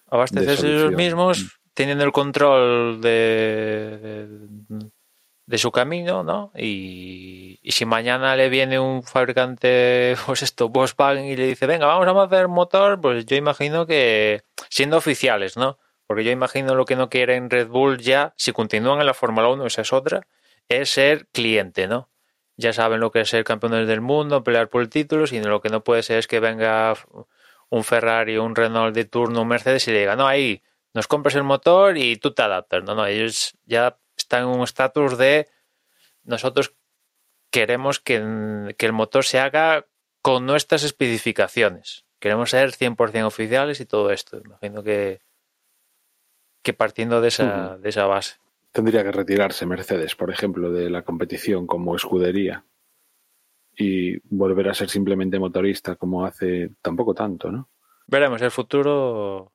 [0.08, 4.28] Abastecerse de ellos mismos, teniendo el control de,
[4.70, 4.86] de,
[5.48, 6.52] de su camino, ¿no?
[6.56, 11.86] Y, y si mañana le viene un fabricante, pues esto, Volkswagen, y le dice, venga,
[11.88, 15.80] vamos a hacer motor, pues yo imagino que, siendo oficiales, ¿no?
[16.08, 19.48] Porque yo imagino lo que no quieren Red Bull ya, si continúan en la Fórmula
[19.50, 20.28] 1, esa es otra,
[20.70, 22.10] es ser cliente, ¿no?
[22.58, 25.62] Ya saben lo que es ser campeones del mundo, pelear por el título, sino lo
[25.62, 26.94] que no puede ser es que venga
[27.70, 30.62] un Ferrari, un Renault de turno, un Mercedes y le diga, no, ahí
[30.94, 32.84] nos compras el motor y tú te adaptas.
[32.84, 35.50] No, no, ellos ya están en un estatus de
[36.24, 36.74] nosotros
[37.52, 39.86] queremos que, que el motor se haga
[40.22, 42.06] con nuestras especificaciones.
[42.20, 44.42] Queremos ser 100% oficiales y todo esto.
[44.44, 45.22] Imagino que,
[46.64, 48.38] que partiendo de esa, de esa base.
[48.76, 52.66] Tendría que retirarse Mercedes, por ejemplo, de la competición como escudería
[53.74, 57.70] y volver a ser simplemente motorista como hace tampoco tanto, ¿no?
[58.06, 59.54] Veremos el futuro.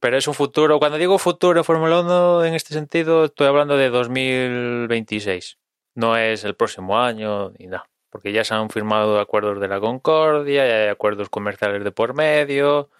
[0.00, 0.78] Pero es un futuro.
[0.78, 5.56] Cuando digo futuro Fórmula 1, en este sentido, estoy hablando de 2026.
[5.94, 7.88] No es el próximo año ni nada.
[8.10, 12.12] Porque ya se han firmado acuerdos de la Concordia, ya hay acuerdos comerciales de por
[12.12, 12.90] medio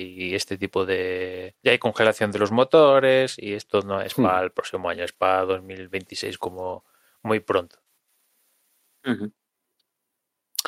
[0.00, 1.54] y este tipo de.
[1.62, 4.22] Ya hay congelación de los motores y esto no es Hmm.
[4.24, 6.84] para el próximo año, es para 2026 como
[7.22, 7.76] muy pronto.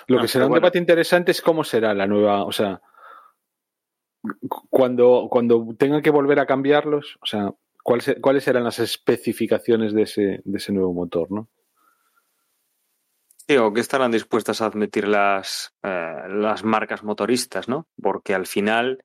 [0.06, 0.60] Lo que será un bueno.
[0.62, 2.80] debate interesante es cómo será la nueva, o sea,
[4.48, 8.78] cu- cuando, cuando tengan que volver a cambiarlos, o sea, ¿cuál se- cuáles serán las
[8.80, 11.48] especificaciones de ese, de ese nuevo motor, ¿no?
[13.46, 17.86] Sí, o que estarán dispuestas a admitir las, eh, las marcas motoristas, ¿no?
[18.02, 19.04] Porque al final,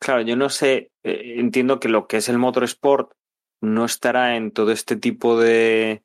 [0.00, 3.12] claro, yo no sé, eh, entiendo que lo que es el motorsport
[3.60, 6.02] no estará en todo este tipo de,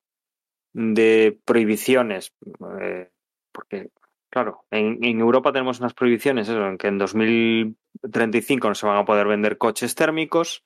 [0.74, 2.36] de prohibiciones,
[2.82, 3.10] eh,
[3.52, 3.90] porque,
[4.30, 8.98] claro, en, en Europa tenemos unas prohibiciones, eso, en que en 2035 no se van
[8.98, 10.66] a poder vender coches térmicos.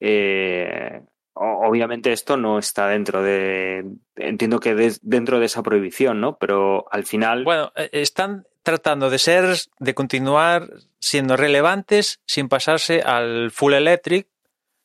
[0.00, 1.02] eh,
[1.42, 3.84] obviamente esto no está dentro de,
[4.16, 6.36] entiendo que des- dentro de esa prohibición, ¿no?
[6.38, 13.00] Pero al final, Bueno, eh, están tratando de ser, de continuar siendo relevantes sin pasarse
[13.00, 14.28] al full electric,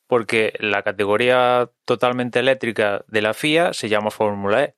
[0.08, 4.76] porque la categoría totalmente eléctrica de la FIA se llama Fórmula E.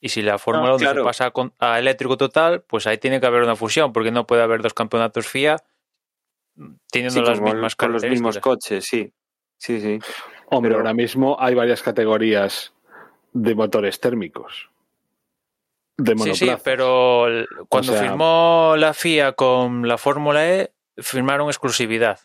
[0.00, 1.04] Y si la Fórmula 1 se claro.
[1.04, 4.26] pasa a con- a eléctrico total, pues ahí tiene que haber una fusión, porque no
[4.26, 5.56] puede haber dos campeonatos FIA
[6.90, 9.12] teniendo sí, las mismas con los mismos coches, sí.
[9.58, 9.98] Sí, sí.
[10.48, 12.72] Hombre, Pero- ahora mismo hay varias categorías
[13.32, 14.70] de motores térmicos.
[15.98, 17.26] De Sí, sí, pero
[17.68, 22.20] cuando sea- firmó la FIA con la Fórmula E, firmaron exclusividad.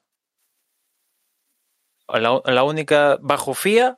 [2.07, 3.97] La, la única bajo FIA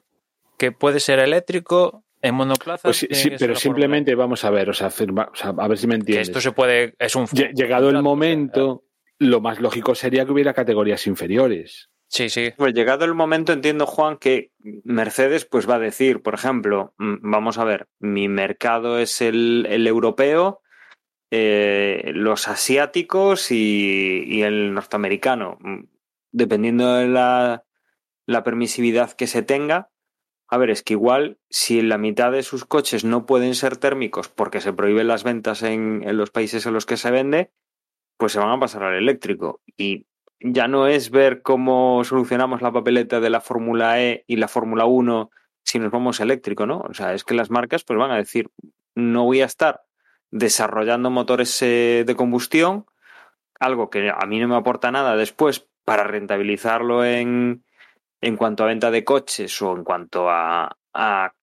[0.58, 2.84] que puede ser eléctrico en monoplazas.
[2.84, 3.56] Pues sí, sí, pero E.
[3.56, 6.28] simplemente vamos a ver, o sea, firma- o sea, a ver si me Que entiendes.
[6.30, 6.94] esto se puede.
[7.00, 7.26] Es un.
[7.28, 8.84] Lle- Llegado el momento,
[9.18, 11.90] lo más lógico sería que hubiera categorías inferiores.
[12.14, 12.52] Sí, sí.
[12.56, 14.52] Pues llegado el momento, entiendo, Juan, que
[14.84, 19.66] Mercedes pues va a decir, por ejemplo, mm, vamos a ver, mi mercado es el,
[19.88, 20.62] europeo,
[21.32, 25.58] eh, los asiáticos y, el norteamericano.
[25.62, 25.86] Mm,
[26.32, 27.66] Dependiendo de la,
[28.28, 29.90] la permisividad que se tenga.
[30.48, 34.30] A ver, es que igual si la mitad de sus coches no pueden ser térmicos
[34.30, 37.52] porque se prohíben las ventas en, en los países en los que se vende,
[38.18, 39.62] pues se van a pasar al eléctrico.
[39.78, 40.06] Y
[40.44, 44.86] ya no es ver cómo solucionamos la papeleta de la Fórmula E y la Fórmula
[44.86, 45.30] 1
[45.64, 46.80] si nos vamos eléctrico, ¿no?
[46.80, 48.50] O sea, es que las marcas pues van a decir,
[48.96, 49.82] no voy a estar
[50.30, 52.86] desarrollando motores eh, de combustión,
[53.60, 57.64] algo que a mí no me aporta nada después para rentabilizarlo en,
[58.22, 61.34] en cuanto a venta de coches o en cuanto a, a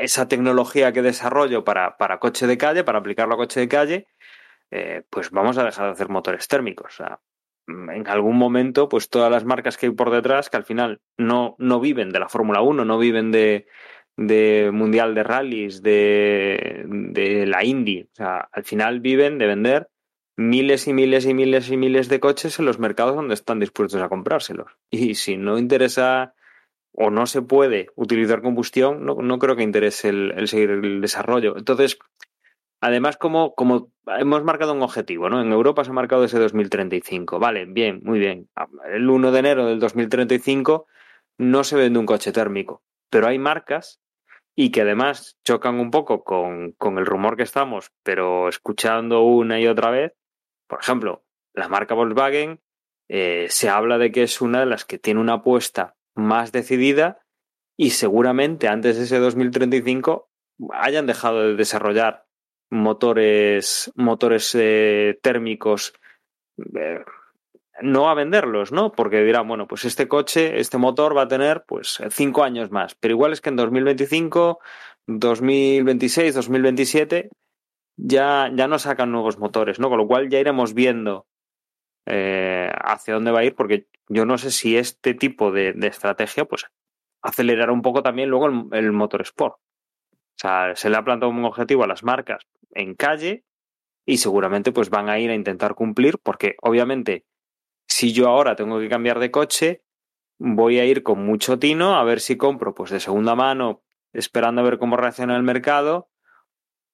[0.00, 4.06] esa tecnología que desarrollo para, para, coche de calle, para aplicarlo a coche de calle,
[4.70, 7.00] eh, pues vamos a dejar de hacer motores térmicos.
[7.66, 11.56] En algún momento, pues todas las marcas que hay por detrás, que al final no,
[11.58, 13.66] no viven de la Fórmula 1, no viven de,
[14.16, 19.88] de Mundial de Rallys, de, de la Indy, o sea, al final viven de vender
[20.36, 24.00] miles y miles y miles y miles de coches en los mercados donde están dispuestos
[24.00, 24.72] a comprárselos.
[24.90, 26.34] Y si no interesa
[26.92, 31.56] o no se puede utilizar combustión, no, no creo que interese el, seguir el desarrollo.
[31.56, 31.98] Entonces,
[32.82, 33.54] además, como,
[34.18, 35.40] hemos marcado un objetivo, ¿no?
[35.40, 37.38] En Europa se ha marcado ese 2035.
[37.38, 38.50] Vale, bien, muy bien.
[38.92, 40.86] El 1 de enero del 2035
[41.38, 44.00] no se vende un coche térmico, pero hay marcas
[44.56, 49.60] y que además chocan un poco con, con el rumor que estamos, pero escuchando una
[49.60, 50.12] y otra vez,
[50.66, 52.60] por ejemplo, la marca Volkswagen
[53.08, 57.20] eh, se habla de que es una de las que tiene una apuesta más decidida
[57.76, 60.28] y seguramente antes de ese 2035
[60.72, 62.26] hayan dejado de desarrollar
[62.72, 65.92] motores, motores eh, térmicos,
[66.74, 67.04] eh,
[67.82, 68.92] no a venderlos, ¿no?
[68.92, 72.94] Porque dirán, bueno, pues este coche, este motor va a tener pues cinco años más,
[72.94, 74.60] pero igual es que en 2025,
[75.06, 77.28] 2026, 2027
[77.96, 79.90] ya, ya no sacan nuevos motores, ¿no?
[79.90, 81.26] Con lo cual ya iremos viendo
[82.06, 86.46] eh, hacia dónde va a ir, porque yo no sé si este tipo de, estrategia,
[86.46, 86.66] pues,
[87.22, 89.56] acelerará un poco también luego el, el, motor sport.
[90.42, 93.44] Sea, se le ha planteado un objetivo a las marcas en calle
[94.04, 97.26] y seguramente pues van a ir a intentar cumplir, porque obviamente
[97.86, 99.84] si yo ahora tengo que cambiar de coche,
[100.40, 104.62] voy a ir con mucho tino a ver si compro pues de segunda mano, esperando
[104.62, 106.10] a ver cómo reacciona el mercado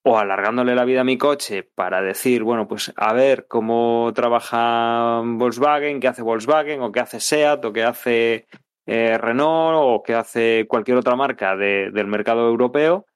[0.03, 5.23] o alargándole la vida a mi coche para decir, bueno, pues a ver cómo trabaja
[5.25, 8.47] Volkswagen, qué hace Volkswagen, o qué hace SEAT, o qué hace
[8.87, 13.08] eh, Renault, o qué hace cualquier otra marca de, del mercado europeo,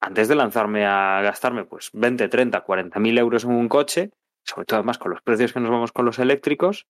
[0.00, 4.10] antes de lanzarme a gastarme pues 20, 30, 40 mil euros en un coche,
[4.44, 6.86] sobre todo además con los precios que nos vamos con los eléctricos,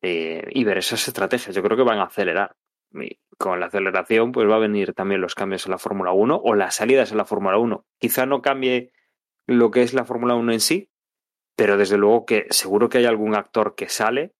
[0.00, 1.54] eh, y ver esas estrategias.
[1.54, 2.56] Yo creo que van a acelerar.
[2.92, 6.40] Y con la aceleración, pues va a venir también los cambios en la Fórmula 1
[6.42, 7.84] o las salidas en la Fórmula 1.
[7.98, 8.92] Quizá no cambie
[9.46, 10.90] lo que es la Fórmula 1 en sí,
[11.56, 14.32] pero desde luego que seguro que hay algún actor que sale.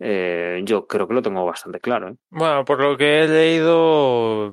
[0.00, 2.10] Eh, yo creo que lo tengo bastante claro.
[2.10, 2.16] ¿eh?
[2.30, 4.52] Bueno, por lo que he leído,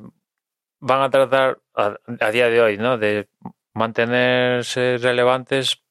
[0.85, 2.99] van a tratar a, día de hoy, ¿no?
[2.99, 3.27] De
[3.73, 5.81] mantenerse relevantes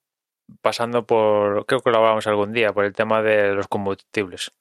[0.61, 4.53] pasando por, creo que lo hablamos algún día, por el tema de los combustibles.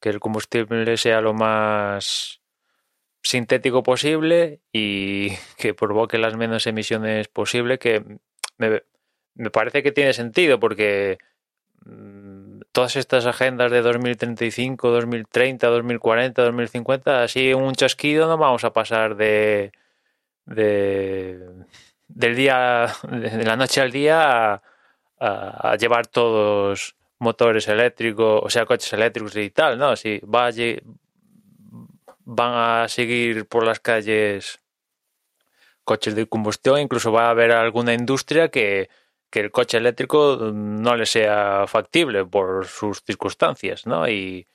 [0.00, 2.40] Que el combustible sea lo más
[3.22, 5.28] sintético posible y
[5.58, 8.02] que provoque las menos emisiones posible, que
[8.56, 8.82] me,
[9.34, 11.18] me parece que tiene sentido porque
[11.84, 18.72] mmm, todas estas agendas de 2035, 2030, 2040, 2050, así un chasquido no vamos a
[18.72, 19.72] pasar de,
[20.46, 21.38] de
[22.08, 24.62] del día, de la noche al día a,
[25.18, 29.96] a, llevar todos motores eléctricos, o sea, coches eléctricos y tal, ¿no?
[29.96, 30.52] Si va a,
[32.24, 34.60] van a seguir por las calles
[35.84, 38.88] coches de combustión, incluso va a haber alguna industria que,
[39.30, 44.08] que el coche eléctrico no le sea factible por sus circunstancias, ¿no?
[44.08, 44.46] Y.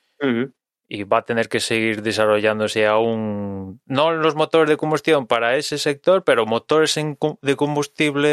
[0.90, 5.76] y va a tener que seguir desarrollándose aún, no los motores de combustión para ese
[5.76, 8.28] sector, pero motores en, de combustible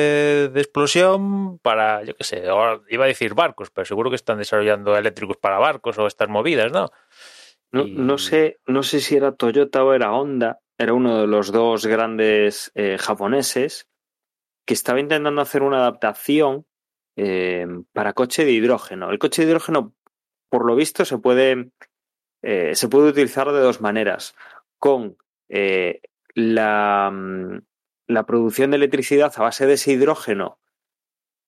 [0.48, 4.38] de explosión para, yo qué sé, ahora iba a decir barcos, pero seguro que están
[4.38, 6.92] desarrollando eléctricos para barcos o estas movidas, ¿no?
[7.72, 7.92] No, y...
[7.92, 11.86] no, sé, no sé si era Toyota o era Honda, era uno de los dos
[11.86, 13.90] grandes eh, japoneses
[14.66, 16.66] que estaba intentando hacer una adaptación
[17.18, 19.12] eh, para coche de hidrógeno.
[19.12, 19.94] El coche de hidrógeno,
[20.50, 21.72] por lo visto, se puede,
[22.46, 24.36] eh, se puede utilizar de dos maneras.
[24.80, 25.18] Con
[25.50, 26.02] eh,
[26.34, 27.12] la,
[28.08, 30.60] la producción de electricidad a base de ese hidrógeno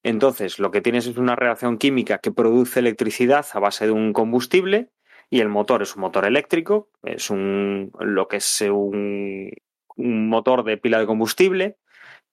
[0.07, 4.13] entonces, lo que tienes es una reacción química que produce electricidad a base de un
[4.13, 4.89] combustible
[5.29, 9.51] y el motor es un motor eléctrico, es un, lo que es un,
[9.97, 11.77] un motor de pila de combustible,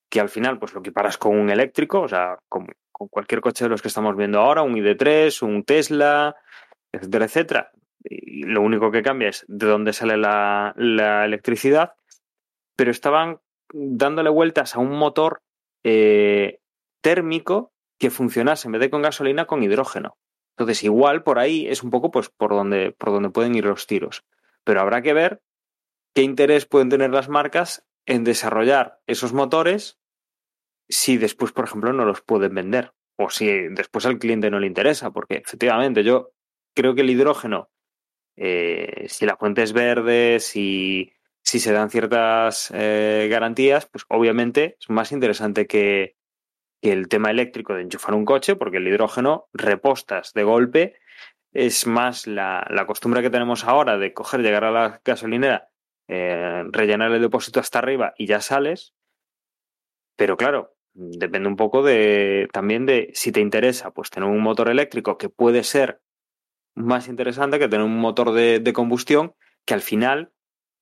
[0.08, 3.64] que al final pues lo equiparas con un eléctrico, o sea, con, con, cualquier coche
[3.64, 6.36] de los que estamos viendo ahora, un ID3, un Tesla,
[6.92, 7.72] etcétera, etcétera.
[8.04, 11.94] Lo único que cambia es de dónde sale la, la electricidad,
[12.76, 13.40] pero estaban
[13.72, 15.42] dándole vueltas a un motor
[15.82, 16.60] eh,
[17.00, 20.16] térmico que funcionase en vez de con gasolina con hidrógeno.
[20.56, 23.86] Entonces, igual por ahí es un poco pues por donde, por donde pueden ir los
[23.86, 24.24] tiros.
[24.62, 25.42] Pero habrá que ver
[26.14, 29.98] qué interés pueden tener las marcas en desarrollar esos motores
[30.88, 32.92] si después, por ejemplo, no los pueden vender.
[33.16, 36.32] O si después al cliente no le interesa, porque efectivamente yo
[36.74, 37.70] creo que el hidrógeno,
[38.36, 44.76] eh, si la fuente es verde, si, si se dan ciertas eh, garantías, pues obviamente
[44.80, 46.16] es más interesante que,
[46.80, 50.96] que el tema eléctrico de enchufar un coche, porque el hidrógeno repostas de golpe.
[51.52, 55.70] Es más la, la costumbre que tenemos ahora de coger, llegar a la gasolinera,
[56.08, 58.94] eh, rellenar el depósito hasta arriba y ya sales.
[60.16, 64.68] Pero claro, depende un poco de también de si te interesa, pues tener un motor
[64.68, 66.00] eléctrico que puede ser
[66.74, 69.34] más interesante que tener un motor de, de combustión
[69.64, 70.32] que al final,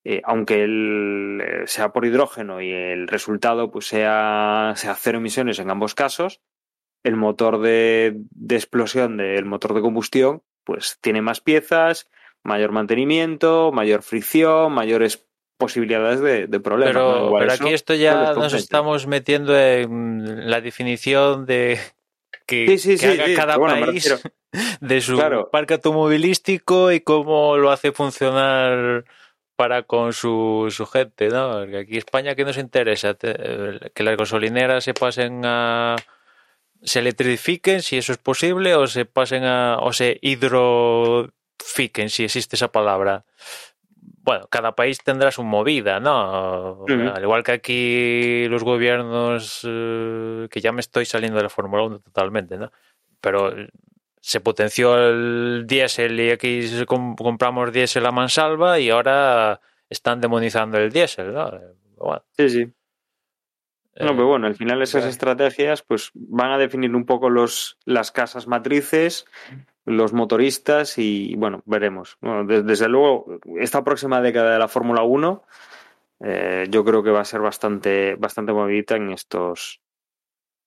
[0.03, 5.59] eh, aunque el, eh, sea por hidrógeno y el resultado pues sea, sea cero emisiones
[5.59, 6.41] en ambos casos,
[7.03, 12.09] el motor de, de explosión del motor de combustión pues tiene más piezas,
[12.43, 15.27] mayor mantenimiento, mayor fricción, mayores
[15.57, 16.93] posibilidades de, de problemas.
[16.93, 21.79] Pero, aquí esto ya nos estamos metiendo en la definición de
[22.45, 24.23] que, Sí, sí, que sí, haga cada bueno, país
[24.81, 25.49] de su Claro.
[25.51, 29.05] parque automovilístico y cómo lo hace funcionar
[29.55, 31.59] para con su, su gente, ¿no?
[31.59, 33.13] Porque aquí España, ¿qué nos interesa?
[33.13, 35.95] Te- Que las gasolineras se pasen a...
[36.83, 39.77] se electrifiquen, si eso es posible, o se pasen a...
[39.79, 43.25] o se hidrofiquen, si existe esa palabra.
[44.23, 46.85] Bueno, cada país tendrá su movida, ¿no?
[46.87, 51.83] Al igual que aquí los gobiernos, eh, que ya me estoy saliendo de la Fórmula
[51.83, 52.71] 1 totalmente, ¿no?
[53.19, 53.53] Pero
[54.21, 59.59] se potenció el diésel y aquí compramos diésel a mansalva y ahora
[59.89, 61.51] están demonizando el diésel, ¿no?
[61.97, 62.65] Bueno, Sí, sí.
[63.95, 67.77] No, eh, pero bueno, al final esas estrategias pues van a definir un poco los,
[67.85, 69.25] las casas matrices,
[69.85, 72.17] los motoristas y bueno, veremos.
[72.21, 75.43] Bueno, desde luego, esta próxima década de la Fórmula 1
[76.25, 79.81] eh, yo creo que va a ser bastante, bastante movidita en estos,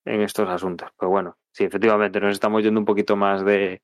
[0.04, 0.90] en estos asuntos.
[0.98, 3.82] Pero bueno, sí, efectivamente, nos estamos yendo un poquito más de,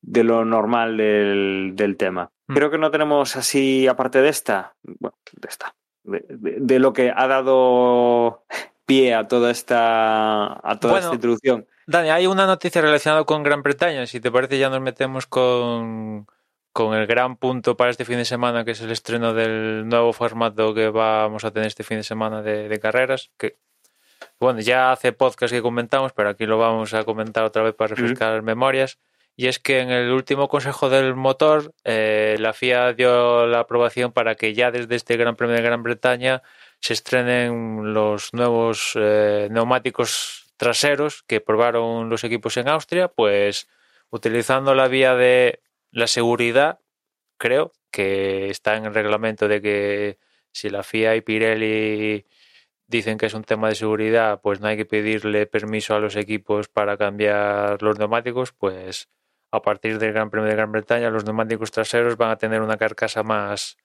[0.00, 2.30] de lo normal del, del tema.
[2.48, 2.54] Mm.
[2.54, 6.92] Creo que no tenemos así, aparte de esta, bueno, de esta, de, de- de lo
[6.92, 8.44] que ha dado
[8.86, 11.06] pie a toda esta, a toda Bueno.
[11.06, 11.66] esta introducción.
[11.86, 14.06] Dani, hay una noticia relacionada con Gran Bretaña.
[14.06, 16.26] Si te parece, ya nos metemos con,
[16.72, 20.12] con el gran punto para este fin de semana, que es el estreno del nuevo
[20.12, 23.30] formato que vamos a tener este fin de semana de, de carreras.
[23.36, 23.56] Que,
[24.38, 27.94] bueno, ya hace podcast que comentamos, pero aquí lo vamos a comentar otra vez para
[27.94, 28.98] refrescar memorias.
[29.34, 34.12] Y es que en el último consejo del motor, eh, la FIA dio la aprobación
[34.12, 36.42] para que ya desde este Gran Premio de Gran Bretaña
[36.82, 43.68] se estrenen los nuevos eh, neumáticos traseros que probaron los equipos en Austria, pues
[44.10, 46.80] utilizando la vía de la seguridad,
[47.38, 50.18] creo que está en el reglamento de que
[50.50, 52.26] si la FIA y Pirelli
[52.88, 56.16] dicen que es un tema de seguridad, pues no hay que pedirle permiso a los
[56.16, 59.08] equipos para cambiar los neumáticos, pues
[59.52, 62.76] a partir del Gran Premio de Gran Bretaña los neumáticos traseros van a tener una
[62.76, 63.76] carcasa más,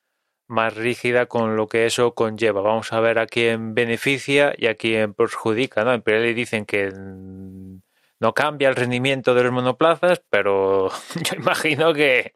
[0.48, 2.62] más rígida con lo que eso conlleva.
[2.62, 5.94] Vamos a ver a quién beneficia y a quién perjudica, ¿no?
[5.94, 7.82] En Pirelli dicen que mm,
[8.20, 12.34] no cambia el rendimiento de los monoplazas, pero yo imagino que,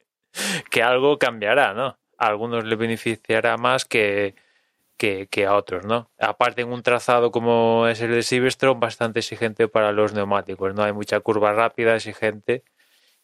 [0.70, 2.00] que algo cambiará, ¿no?
[2.18, 4.36] A algunos les beneficiará más que,
[4.98, 6.12] que, que a otros, ¿no?
[6.20, 10.84] Aparte en un trazado como es el de Silverstone, bastante exigente para los neumáticos, ¿no?
[10.84, 12.64] Hay mucha curva rápida, exigente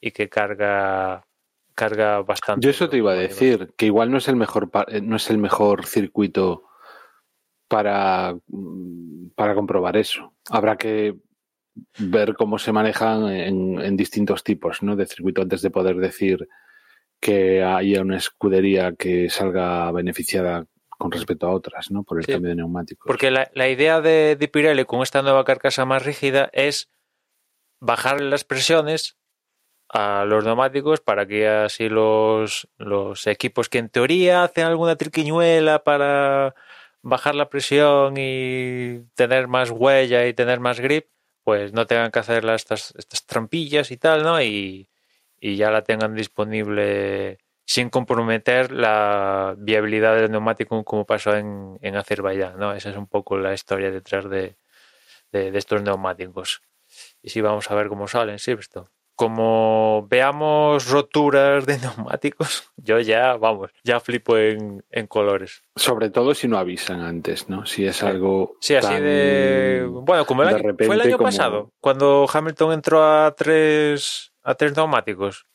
[0.02, 1.27] y que carga
[1.78, 2.66] carga bastante.
[2.66, 5.30] Yo eso te iba a decir, que igual no es el mejor eh, no es
[5.30, 6.64] el mejor circuito
[7.70, 10.34] para, mm, para comprobar eso.
[10.50, 11.16] Habrá que
[12.00, 14.96] ver cómo se manejan en, en distintos tipos ¿no?
[14.96, 16.48] de circuito antes de poder decir
[17.20, 22.04] que haya una escudería que salga beneficiada con respecto a otras, ¿no?
[22.04, 22.32] Por el Sí.
[22.32, 23.06] cambio de neumáticos.
[23.06, 26.90] Porque la, la idea de, de Pirelli con esta nueva carcasa más rígida es
[27.80, 29.17] bajar las presiones
[29.90, 35.84] a los neumáticos para que así los, los equipos que en teoría hacen alguna triquiñuela
[35.84, 36.56] para
[37.02, 41.08] bajar la presión y tener más huella y tener más grip,
[41.44, 44.42] pues no tengan que hacer estas, estas trampillas y tal, ¿no?
[44.42, 44.90] Y,
[45.40, 51.96] y ya la tengan disponible sin comprometer la viabilidad del neumático como pasó en, en
[51.96, 52.74] Azerbaiyán, ¿no?
[52.74, 54.58] Esa es un poco la historia detrás de,
[55.32, 56.62] de, de estos neumáticos.
[57.22, 58.90] Y sí, vamos a ver cómo salen, Silverstone.
[59.18, 65.64] Como veamos roturas de neumáticos, yo ya, vamos, ya flipo en, en colores.
[65.76, 67.66] Sobre todo si no avisan antes, ¿no?
[67.66, 68.56] Si es algo.
[68.62, 69.88] Sí, así tan de.
[69.90, 74.54] Bueno, como el de fue el año como- pasado, cuando Hamilton entró a tres, a
[74.54, 75.48] tres neumáticos.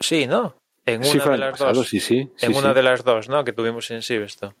[0.00, 0.56] Sí, ¿no?
[0.86, 1.88] En una de las pasado, dos.
[1.88, 2.32] sí, sí.
[2.40, 3.44] en una de las dos, ¿no?
[3.44, 4.54] Que tuvimos en Silverstone.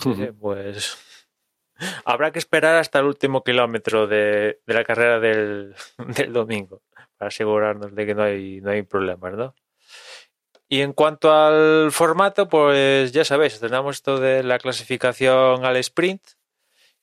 [0.00, 0.96] Sí, pues
[2.04, 5.74] habrá que esperar hasta el último kilómetro de, de la carrera del,
[6.16, 6.82] del domingo
[7.26, 9.54] asegurarnos de que no hay, no hay problemas, ¿no?
[10.68, 16.22] Y en cuanto al formato, pues ya sabéis, tenemos esto de la clasificación al sprint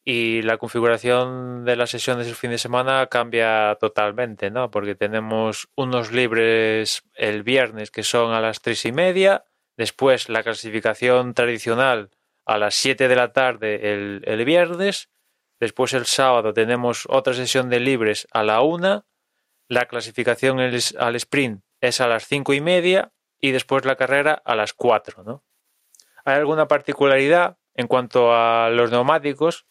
[0.03, 4.71] y la configuración de las sesiones del fin de semana cambia totalmente, ¿no?
[4.71, 9.45] Porque tenemos unos libres el viernes que son a las tres y media,
[9.77, 12.09] después la clasificación tradicional
[12.45, 15.09] a las 7 de la tarde el, el viernes.
[15.59, 19.05] Después el sábado tenemos otra sesión de libres a la 1.
[19.71, 23.13] La clasificación al sprint es a las 5 y media.
[23.39, 25.23] Y después la carrera a las 4.
[25.23, 25.43] ¿no?
[26.25, 29.65] Hay alguna particularidad en cuanto a los neumáticos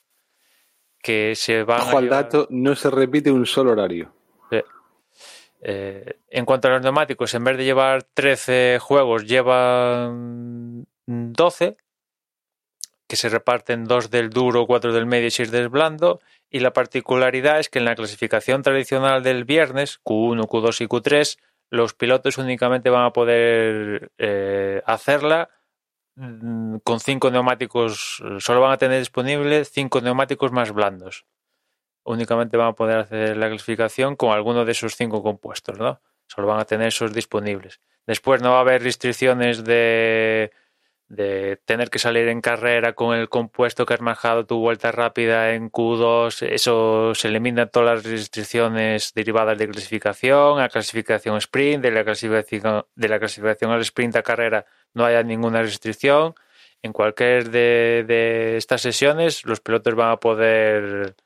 [1.02, 4.14] que se van a al dato, no se repite un solo horario.
[5.62, 11.76] Eh, en cuanto a los neumáticos, en vez de llevar 13 juegos, llevan 12,
[13.06, 16.20] que se reparten 2 del duro, 4 del medio y 6 del blando.
[16.50, 21.38] Y la particularidad es que en la clasificación tradicional del viernes, Q1, Q2 y Q3,
[21.70, 25.48] los pilotos únicamente van a poder eh, hacerla
[26.16, 31.24] mm, con 5 neumáticos, solo van a tener disponible 5 neumáticos más blandos
[32.04, 36.00] únicamente van a poder hacer la clasificación con alguno de esos cinco compuestos, ¿no?
[36.26, 37.80] Solo van a tener esos disponibles.
[38.06, 40.52] Después no va a haber restricciones de,
[41.10, 45.54] de tener que salir en carrera con el compuesto que has manejado tu vuelta rápida
[45.54, 46.46] en Q2.
[46.48, 52.84] Eso se elimina todas las restricciones derivadas de clasificación, a clasificación sprint, de la clasificación,
[52.94, 56.34] de la clasificación al sprint a carrera no haya ninguna restricción.
[56.80, 61.16] En cualquier de, de estas sesiones los pilotos van a poder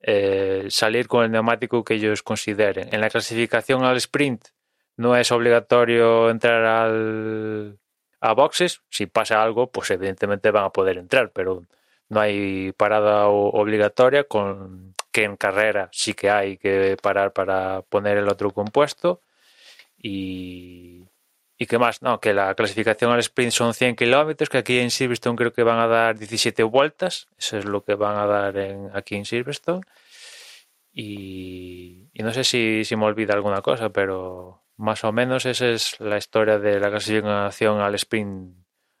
[0.00, 2.88] eh, salir con el neumático que ellos consideren.
[2.90, 4.46] En la clasificación al sprint
[4.96, 7.78] no es obligatorio entrar al,
[8.20, 8.82] a boxes.
[8.90, 11.64] Si pasa algo, pues evidentemente van a poder entrar, pero
[12.08, 18.18] no hay parada obligatoria, con que en carrera sí que hay que parar para poner
[18.18, 19.22] el otro compuesto.
[19.98, 21.06] Y,
[21.58, 22.02] ¿Y qué más?
[22.02, 25.62] No, que la clasificación al sprint son 100 kilómetros, que aquí en Silverstone creo que
[25.62, 27.28] van a dar 17 vueltas.
[27.38, 29.80] Eso es lo que van a dar en, aquí en Silverstone.
[30.92, 35.68] Y, y no sé si, si me olvida alguna cosa, pero más o menos esa
[35.68, 38.56] es la historia de la clasificación al sprint.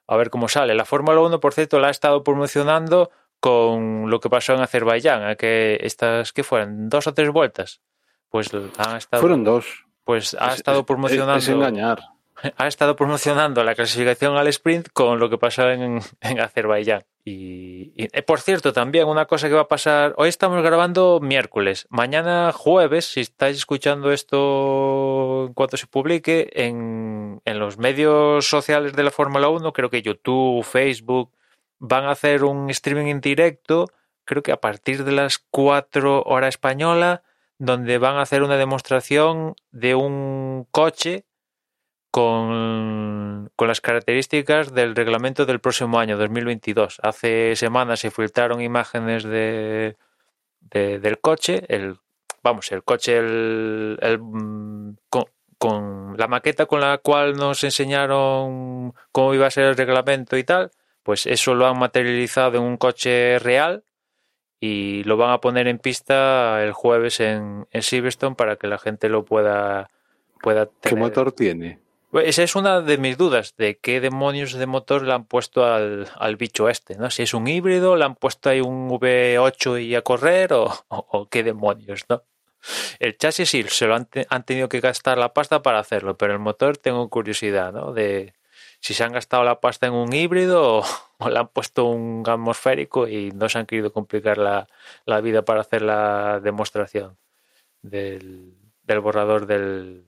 [0.08, 0.74] A ver cómo sale.
[0.74, 3.10] La Fórmula 1, por cierto, la ha estado promocionando
[3.40, 6.88] con lo que pasó en Azerbaiyán, a que estas, ¿qué fueron?
[6.88, 7.80] ¿Dos o tres vueltas?
[8.28, 9.84] Pues han estado, Fueron dos.
[10.04, 12.00] pues ha Es- estado es- promocionando Es, engañar.
[12.56, 17.02] ha estado promocionando la clasificación al sprint con lo que pasó en, Azerbaiyán.
[17.24, 20.14] Y, eh, por cierto, también una cosa que va a pasar.
[20.16, 21.86] Hoy estamos grabando miércoles.
[21.90, 28.92] Mañana jueves, si estáis escuchando esto en cuanto se publique, en, en los medios sociales
[28.92, 31.32] de la Fórmula 1, creo que YouTube, Facebook,
[31.78, 33.88] van a hacer un streaming en directo,
[34.24, 37.22] creo que a partir de las 4 hora española,
[37.58, 41.24] donde van a hacer una demostración de un coche
[42.16, 46.98] con, con, las características del reglamento del próximo año, 2022.
[47.02, 49.98] Hace semanas se filtraron imágenes de,
[50.62, 51.98] de del coche, el,
[52.42, 54.18] vamos, el coche, el, el
[55.10, 55.24] con,
[55.58, 60.44] con, la maqueta con la cual nos enseñaron cómo iba a ser el reglamento y
[60.44, 60.70] tal,
[61.02, 63.84] pues eso lo han materializado en un coche real
[64.58, 68.78] y lo van a poner en pista el jueves en, en Silverstone para que la
[68.78, 69.90] gente lo pueda,
[70.40, 70.80] pueda tener.
[70.80, 71.84] ¿Qué motor tiene?
[72.12, 76.08] Esa es una de mis dudas, de qué demonios de motor le han puesto al,
[76.16, 77.10] al bicho este, ¿no?
[77.10, 81.42] Si es un híbrido, le han puesto ahí un V8 y a correr, o, qué
[81.42, 82.22] demonios, ¿no?
[83.00, 86.32] El chasis sí, se lo han, han, tenido que gastar la pasta para hacerlo, pero
[86.32, 87.92] el motor tengo curiosidad, ¿no?
[87.92, 88.34] De
[88.80, 90.84] si se han gastado la pasta en un híbrido o,
[91.18, 94.68] o le han puesto un atmosférico y no se han querido complicar la,
[95.06, 97.18] la vida para hacer la demostración
[97.82, 98.54] del,
[98.84, 100.05] del borrador del,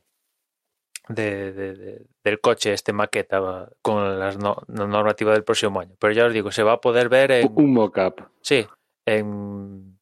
[1.09, 5.95] de, de, de, del coche, este maqueta, con las no, la normativa del próximo año.
[5.99, 7.51] Pero ya os digo, se va a poder ver en.
[7.55, 8.29] Un mock-up.
[8.41, 8.67] Sí,
[9.07, 9.99] en,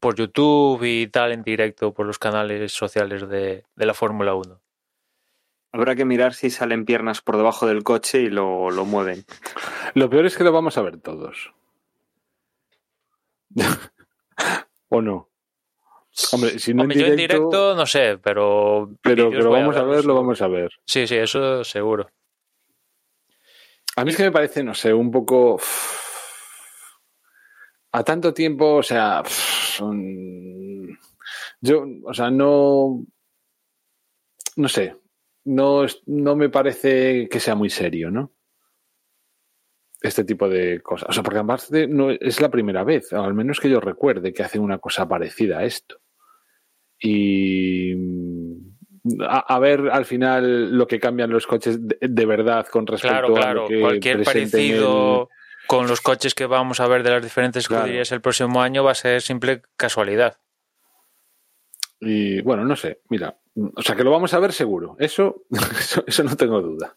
[0.00, 4.60] por YouTube y tal, en directo, por los canales sociales de, de la Fórmula 1.
[5.72, 9.24] Habrá que mirar si salen piernas por debajo del coche y lo, lo mueven.
[9.94, 11.52] Lo peor es que lo vamos a ver todos.
[14.88, 15.28] ¿O no?
[16.32, 18.90] Hombre, si no Hombre, en yo en directo, no sé, pero.
[19.02, 20.70] pero voy vamos a ver, lo vamos a ver.
[20.86, 22.08] Sí, sí, eso seguro.
[23.96, 25.58] A mí es que me parece, no sé, un poco.
[27.92, 30.98] A tanto tiempo, o sea, son-
[31.60, 33.04] yo, o sea, no.
[34.56, 34.96] No sé.
[35.44, 38.32] No, no me parece que sea muy serio, ¿no?
[40.02, 41.08] Este tipo de cosas.
[41.10, 44.32] O sea, porque además de- no es la primera vez, al menos que yo recuerde,
[44.32, 46.00] que hacen una cosa parecida a esto.
[47.00, 47.94] Y.
[49.20, 53.12] A, a ver al final lo que cambian los coches de, de verdad con respecto
[53.14, 53.68] Claro, a lo claro.
[53.68, 55.28] que Cualquier parecido
[55.68, 57.82] con los coches que vamos a ver de las diferentes Claro.
[57.84, 60.38] escuderías el próximo año va a ser simple casualidad.
[62.00, 63.38] Y bueno, no sé, mira.
[63.74, 64.96] O sea, que lo vamos a ver seguro.
[64.98, 65.44] Eso,
[65.78, 66.96] eso, eso no tengo duda.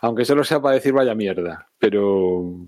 [0.00, 1.68] Aunque solo sea para decir vaya mierda.
[1.78, 2.66] Pero.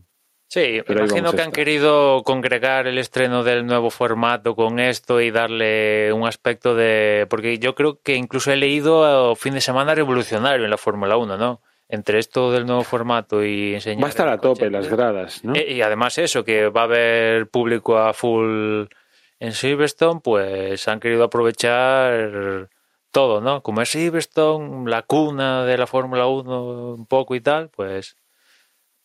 [0.52, 5.30] Sí, Pero imagino que han querido congregar el estreno del nuevo formato con esto y
[5.30, 7.26] darle un aspecto de...
[7.30, 11.38] Porque yo creo que incluso he leído fin de semana revolucionario en la Fórmula 1,
[11.38, 11.62] ¿no?
[11.88, 14.02] Entre esto del nuevo formato y enseñar...
[14.02, 15.54] Va a estar a tope las gradas, ¿no?
[15.54, 18.88] Eh, Y además eso, que va a haber público a full
[19.40, 22.68] en Silverstone, pues han querido aprovechar
[23.10, 23.62] todo, ¿no?
[23.62, 28.18] Como es Silverstone, la cuna de la Fórmula 1 un poco y tal, pues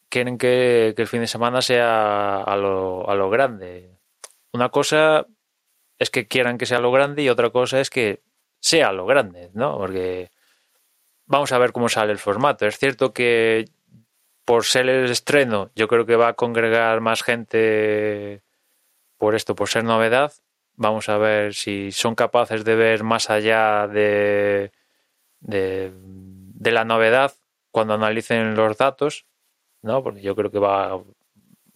[0.10, 3.97] quieren que, el fin de semana sea a lo, a lo grande.
[4.53, 5.26] Una cosa
[5.99, 8.22] es que quieran que sea lo grande y otra cosa es que
[8.60, 9.78] sea lo grande, ¿no?
[9.78, 10.30] Porque
[11.26, 12.66] vamos a ver cómo sale el formato.
[12.66, 13.66] Es cierto que
[14.45, 18.43] por ser el estreno, yo creo que va a congregar más gente
[19.18, 20.32] por esto, por ser novedad.
[20.76, 24.72] Vamos a ver si son capaces de ver más allá de,
[25.39, 27.34] de la novedad
[27.72, 29.26] cuando analicen los datos,
[29.82, 30.03] ¿no?
[30.03, 31.01] Porque yo creo que va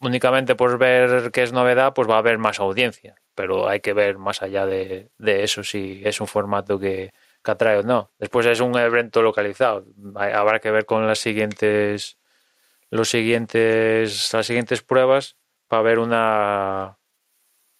[0.01, 3.15] únicamente por ver que es novedad, pues va a haber más audiencia.
[3.35, 7.51] Pero hay que ver más allá de, de eso si es un formato que, que
[7.51, 8.11] atrae o no.
[8.19, 9.85] Después es un evento localizado.
[10.15, 12.17] Habrá que ver con las siguientes
[12.89, 15.37] los siguientes las siguientes pruebas
[15.67, 16.97] para ver una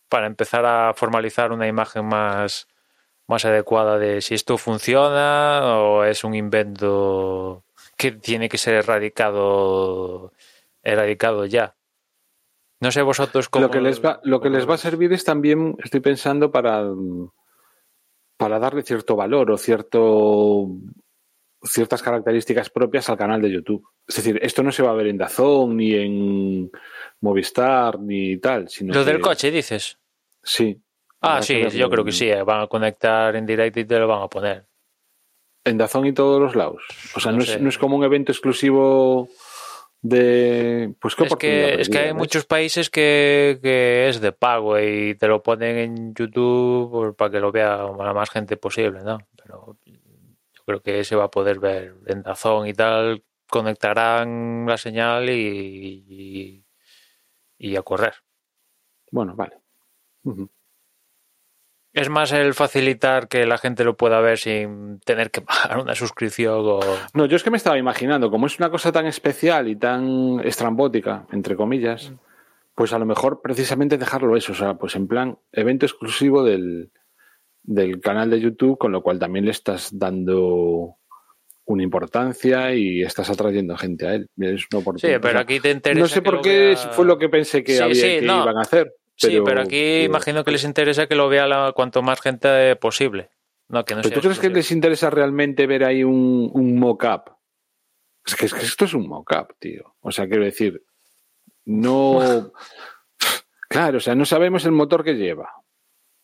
[0.09, 2.67] para empezar a formalizar una imagen más
[3.27, 7.63] más adecuada de si esto funciona o es un invento
[8.01, 10.33] que tiene que ser erradicado
[10.81, 11.75] erradicado ya.
[12.79, 15.23] No sé vosotros cómo lo que les va, lo que les va a servir es
[15.23, 16.83] también, estoy pensando, para,
[18.37, 20.67] para darle cierto valor o cierto
[21.63, 23.87] ciertas características propias al canal de YouTube.
[24.07, 26.71] Es decir, esto no se va a ver en Dazón, ni en
[27.19, 28.67] Movistar, ni tal.
[28.67, 29.99] Sino Lo del coche dices.
[30.41, 30.81] Sí.
[31.21, 34.07] Ah, sí, yo creo que sí, eh, van a conectar en directo y te lo
[34.07, 34.70] van a poner.
[35.63, 36.83] En Dazón y todos los lados.
[37.15, 37.55] O sea, No no, sé.
[37.55, 39.29] es, no es como un evento exclusivo
[40.01, 40.93] de.
[40.99, 45.15] Pues qué Es que, es que hay muchos países que, que es de pago y
[45.15, 49.19] te lo ponen en YouTube para que lo vea la más gente posible, ¿no?
[49.35, 54.77] Pero yo creo que se va a poder ver en Dazón y tal, conectarán la
[54.77, 56.65] señal y, y,
[57.59, 58.15] y a correr.
[59.11, 59.57] Bueno, vale.
[60.23, 60.49] Ujú.
[61.93, 65.93] Es más el facilitar que la gente lo pueda ver sin tener que pagar una
[65.95, 66.79] suscripción o...
[67.13, 70.39] No, yo es que me estaba imaginando, como es una cosa tan especial y tan
[70.43, 72.13] estrambótica, entre comillas,
[72.75, 76.91] pues a lo mejor precisamente dejarlo eso, o sea, pues en plan evento exclusivo del,
[77.63, 80.95] del canal de YouTube, con lo cual también le estás dando
[81.65, 84.29] una importancia y estás atrayendo gente a él.
[84.39, 87.27] Es una Sí, pero aquí te interesa no sé por qué vea- fue lo que
[87.29, 88.43] pensé que, Sí, había, sí, que no.
[88.43, 88.93] iban a hacer.
[89.29, 93.29] Sí, pero aquí imagino que les interesa que lo vea la, cuanto más gente posible.
[93.67, 97.35] No, que no ¿Pero tú crees que les interesa realmente ver ahí un, un mock-up?
[98.25, 99.95] Es que, es que esto es un mock-up, tío.
[100.01, 100.83] O sea, quiero decir,
[101.65, 102.51] no.
[103.69, 105.49] Claro, o sea, no sabemos el motor que lleva.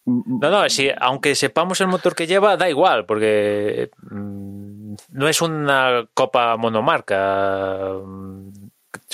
[0.04, 5.42] No, no, si, aunque sepamos el motor que lleva, da igual, porque mm, no es
[5.42, 7.94] una copa monomarca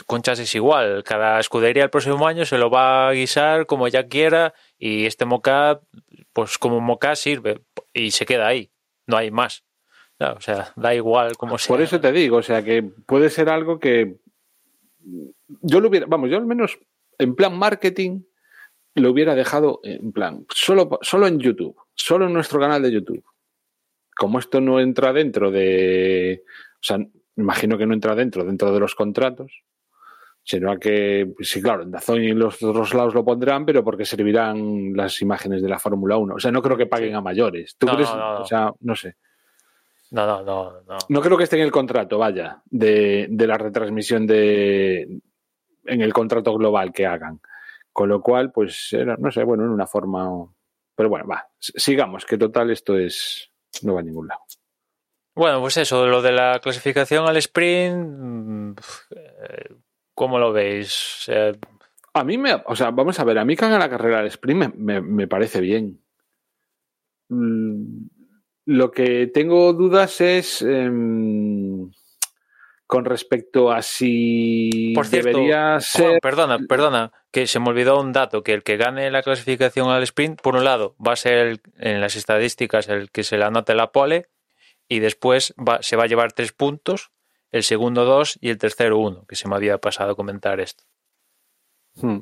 [0.03, 1.03] mm, con chasis igual.
[1.03, 5.25] Cada escudería el próximo año se lo va a guisar como ya quiera y este
[5.25, 5.83] mocap,
[6.33, 7.61] pues como mocap sirve
[7.93, 8.71] y se queda ahí.
[9.07, 9.63] No hay más.
[10.19, 11.73] No, o sea, da igual como sea.
[11.73, 14.17] Por eso te digo, o sea, que puede ser algo que.
[15.61, 16.05] Yo lo hubiera.
[16.05, 16.79] Vamos, yo al menos
[17.17, 18.21] en plan marketing
[18.95, 20.45] lo hubiera dejado en plan.
[20.53, 21.75] Solo, solo en YouTube.
[21.95, 23.23] Solo en nuestro canal de YouTube.
[24.15, 26.43] Como esto no entra dentro de.
[26.75, 26.99] O sea,
[27.35, 29.63] imagino que no entra dentro, dentro de los contratos.
[30.45, 33.83] Sino a que, sí, claro, en Dazón y en los otros lados lo pondrán, pero
[33.83, 36.35] porque servirán las imágenes de la Fórmula 1.
[36.35, 37.75] O sea, no creo que paguen a mayores.
[37.77, 38.09] ¿Tú No, crees?
[38.09, 38.41] no, no.
[38.41, 39.15] O sea, no sé.
[40.11, 40.97] No, no, no, no.
[41.07, 45.21] No creo que esté en el contrato, vaya, de, de la retransmisión de
[45.85, 47.39] en el contrato global que hagan.
[47.91, 50.29] Con lo cual, pues era, no sé, bueno, en una forma
[50.95, 53.49] Pero bueno, va, sigamos, que total esto es.
[53.81, 54.41] No va a ningún lado.
[55.35, 58.71] Bueno, pues eso, lo de la clasificación al sprint, mm,
[59.15, 59.75] eh,
[60.13, 61.27] ¿cómo lo veis?
[62.13, 62.61] A mí me.
[62.65, 65.01] O sea, vamos a ver, a mí que haga la carrera al sprint me, me-
[65.01, 65.99] me parece bien.
[67.29, 68.07] Mm,
[68.65, 70.61] Lo que tengo dudas es.
[70.61, 71.91] em,
[72.85, 76.19] con respecto a si Por cierto, debería Juan, ser.
[76.21, 80.03] perdona, perdona, que se me olvidó un dato, que el que gane la clasificación al
[80.03, 83.45] sprint, por un lado, va a ser el- en las estadísticas el que se le
[83.45, 84.27] anote la pole
[84.87, 87.09] y después va- se va a llevar tres puntos,
[87.53, 90.83] el segundo dos y el tercero uno, que se me había pasado a comentar esto.
[91.95, 92.21] Hmm.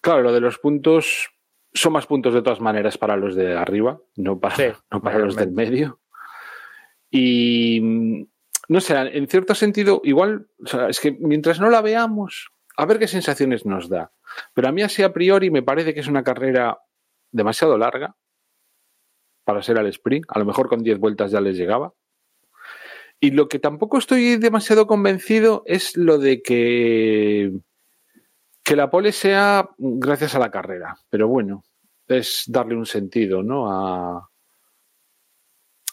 [0.00, 1.30] Claro, lo de los puntos
[1.72, 5.18] son más puntos de todas maneras para los de arriba, no para, Sí, no para
[5.18, 6.00] los del medio.
[7.10, 8.26] Y mm,
[8.68, 12.86] no sé, en cierto sentido, igual, o sea, es que mientras no la veamos, a
[12.86, 14.12] ver qué sensaciones nos da.
[14.52, 16.78] Pero a mí así a priori me parece que es una carrera
[17.32, 18.16] demasiado larga
[19.42, 20.26] para ser al sprint.
[20.28, 21.94] A lo mejor con 10 vueltas ya les llegaba.
[23.20, 27.52] Y lo que tampoco estoy demasiado convencido es lo de que
[28.62, 31.64] que la pole sea gracias a la carrera, pero bueno,
[32.08, 33.70] es darle un sentido, ¿no?
[33.70, 34.30] A,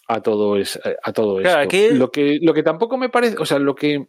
[0.08, 1.76] a todo, es, a todo Claro, esto.
[1.76, 4.08] aquí- Lo, que, lo que tampoco me parece, o sea, lo que...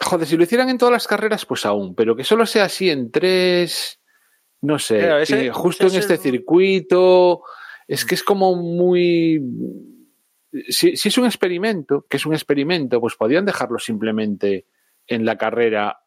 [0.00, 2.90] Joder, si lo hicieran en todas las carreras, pues aún, pero que solo sea así
[2.90, 4.00] en tres,
[4.60, 7.42] no sé, Claro, ese- justo ese en es este el- circuito,
[7.86, 9.40] es que es como muy...
[10.68, 14.66] Si, si es un experimento, que es un experimento, pues podrían dejarlo simplemente
[15.06, 16.00] en la carrera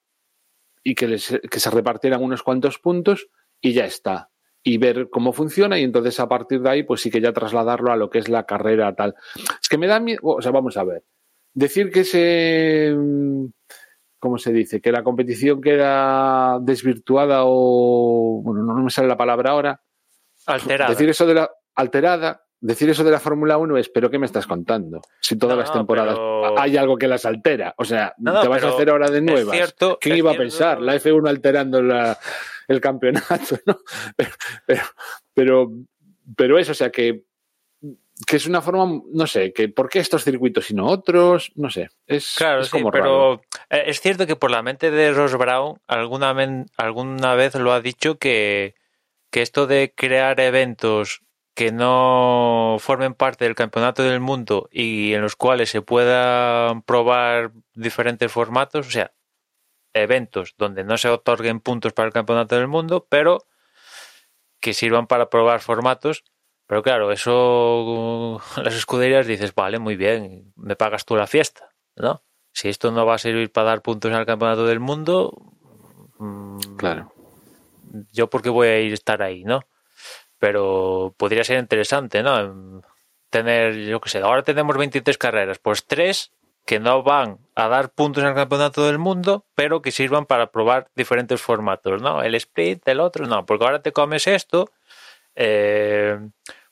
[0.83, 3.27] y que, les- que se repartieran unos cuantos puntos
[3.59, 4.29] y ya está.
[4.63, 7.91] Y ver cómo funciona y entonces a partir de ahí pues sí que ya trasladarlo
[7.91, 9.15] a lo que es la carrera tal.
[9.61, 11.03] Es que me da miedo, o sea, vamos a ver.
[11.53, 12.93] Decir que se...
[12.95, 13.45] mm,
[14.19, 14.81] ¿Cómo se dice?
[14.81, 18.41] Que la competición queda desvirtuada o...
[18.43, 19.81] Bueno, no me sale la palabra ahora.
[20.47, 20.89] Alterada.
[20.89, 24.25] Decir eso de la alterada, decir eso de la Fórmula 1 es, pero ¿qué me
[24.25, 25.01] estás contando?
[25.21, 27.73] Si todas No, las temporadas pero- hay algo que las altera.
[27.77, 29.55] O sea, No, te vas a hacer ahora de nuevas.
[29.55, 30.81] cierto- ¿Quién iba a pensar?
[30.81, 32.17] La F1 alterando la-
[32.67, 33.23] el campeonato,
[33.65, 33.77] ¿no?
[34.15, 34.31] Pero,
[34.65, 34.81] pero,
[35.33, 35.71] pero,
[36.35, 37.23] pero eso, o sea, que,
[38.25, 41.51] que es una forma, no sé, que ¿por qué estos circuitos y no otros?
[41.55, 43.41] No sé, es, Claro, es sí, como raro.
[43.69, 46.33] pero eh, es cierto que por la mente de Ross Brown alguna,
[46.77, 48.73] alguna vez lo ha dicho que,
[49.31, 51.21] que esto de crear eventos
[51.55, 57.53] que no formen parte del campeonato del mundo y en los cuales se puedan probar
[57.73, 59.13] diferentes formatos, o sea,
[59.93, 63.47] eventos donde no se otorguen puntos para el campeonato del mundo, pero
[64.59, 66.25] que sirvan para probar formatos.
[66.67, 72.21] Pero claro, eso las escuderías dices, vale, muy bien, me pagas tú la fiesta, ¿no?
[72.51, 75.31] Si esto no va a servir para dar puntos al campeonato del mundo,
[76.19, 77.13] mm, Claro.
[78.11, 79.61] yo porque voy a ir a estar ahí, ¿no?
[80.45, 82.83] Pero podría ser interesante, ¿no?
[83.31, 86.33] Tener, yo qué sé, ahora tenemos 23 carreras, pues tres
[86.67, 90.51] que no van a dar puntos en el campeonato del mundo, pero que sirvan para
[90.51, 92.21] probar diferentes formatos, ¿no?
[92.21, 94.69] El sprint, el otro, no, porque ahora te comes esto,
[95.33, 96.19] eh,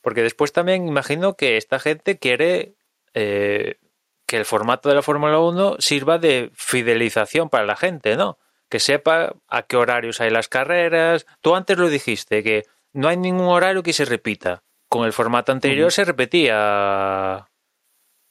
[0.02, 2.76] porque después también imagino que esta gente quiere
[3.12, 3.78] eh,
[4.24, 8.38] que el formato de la Fórmula 1 sirva de fidelización para la gente, ¿no?
[8.68, 11.26] Que sepa a qué horarios hay las carreras.
[11.40, 14.62] Tú antes lo dijiste, que no hay ningún horario que se repita.
[14.88, 17.48] Con el formato anterior se repetía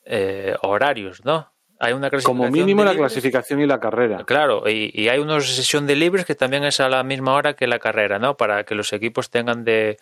[0.06, 1.54] eh, horarios, ¿no?
[1.80, 4.24] Hay una Como clasificación mínimo la clasificación y la carrera.
[4.26, 7.56] Claro, y, y hay una sesión de libres que también es a la misma hora
[7.56, 8.38] que la carrera, ¿no?
[8.38, 9.98] Para que los equipos tengan de,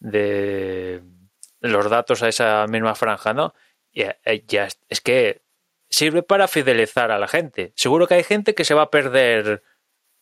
[0.00, 1.02] de
[1.60, 3.54] los datos a esa misma franja, ¿no?
[3.94, 5.42] Eh, ya es que
[5.88, 7.72] sirve para fidelizar a la gente.
[7.76, 9.62] Seguro que hay gente que se va a perder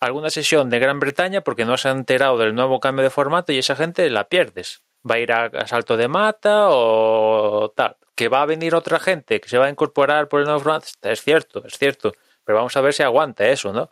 [0.03, 3.53] alguna sesión de Gran Bretaña porque no se ha enterado del nuevo cambio de formato
[3.53, 4.83] y esa gente la pierdes.
[5.09, 7.97] Va a ir a, a salto de mata o tal.
[8.17, 10.87] Que va a venir otra gente que se va a incorporar por el nuevo formato.
[11.03, 12.13] Es cierto, es cierto.
[12.45, 13.91] Pero vamos a ver si aguanta eso, ¿no?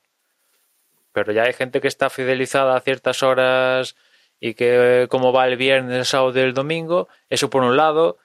[1.12, 3.94] Pero ya hay gente que está fidelizada a ciertas horas
[4.40, 8.18] y que como va el viernes, el sábado y el domingo, eso por un lado,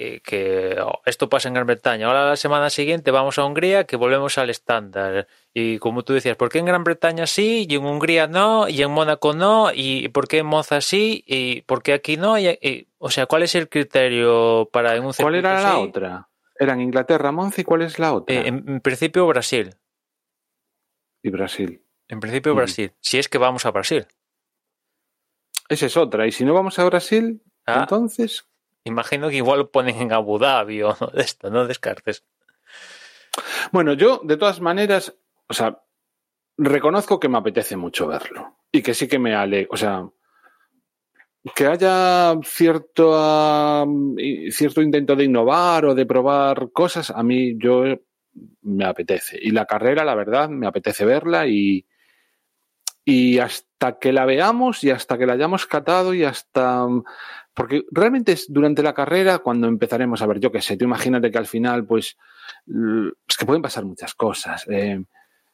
[0.00, 2.06] y que oh, esto pasa en Gran Bretaña.
[2.06, 5.26] Ahora la semana siguiente vamos a Hungría, que volvemos al estándar.
[5.52, 8.82] Y como tú decías, ¿por qué en Gran Bretaña sí y en Hungría no y
[8.82, 9.70] en Mónaco no?
[9.74, 12.38] ¿Y por qué en Monza sí y por qué aquí no?
[12.38, 15.78] Y, y- o sea, ¿cuál es el criterio para en un ¿Cuál era la sí?
[15.80, 16.28] otra?
[16.60, 18.34] Eran Inglaterra, Monza y ¿cuál es la otra?
[18.34, 19.74] Eh, en, en principio Brasil.
[21.22, 21.82] Y Brasil.
[22.08, 22.58] En principio Ujú.
[22.58, 22.92] Brasil.
[23.00, 24.06] Si es que vamos a Brasil.
[25.68, 26.26] Esa es otra.
[26.26, 27.80] Y si no vamos a Brasil, Ah.
[27.80, 28.46] entonces.
[28.88, 32.24] Imagino que igual lo ponen en Abu Dhabi o de esto, no descartes.
[33.70, 35.14] Bueno, yo, de todas maneras,
[35.48, 35.80] o sea,
[36.56, 38.56] reconozco que me apetece mucho verlo.
[38.72, 39.66] Y que sí que me ale.
[39.70, 40.08] O sea,
[41.54, 43.86] que haya cierto,
[44.50, 47.84] cierto intento de innovar o de probar cosas, a mí yo
[48.62, 49.38] me apetece.
[49.40, 51.86] Y la carrera, la verdad, me apetece verla y,
[53.04, 56.86] y hasta que la veamos y hasta que la hayamos catado y hasta...
[57.58, 61.28] Porque realmente es durante la carrera cuando empezaremos a ver, yo qué sé, tú imagínate
[61.28, 62.16] que al final, pues,
[63.26, 64.64] es que pueden pasar muchas cosas.
[64.68, 65.02] Eh,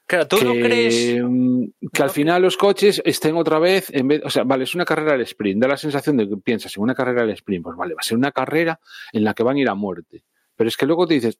[0.06, 1.18] Claro, ¿tú que, no crees?
[1.22, 4.74] mm, que al final los coches estén otra vez en vez, o sea, vale, es
[4.74, 7.64] una carrera al sprint, da la sensación de que piensas en una carrera al sprint,
[7.64, 8.78] pues vale, va a ser una carrera
[9.12, 10.24] en la que van a ir a muerte.
[10.56, 11.38] Pero es que luego te dices,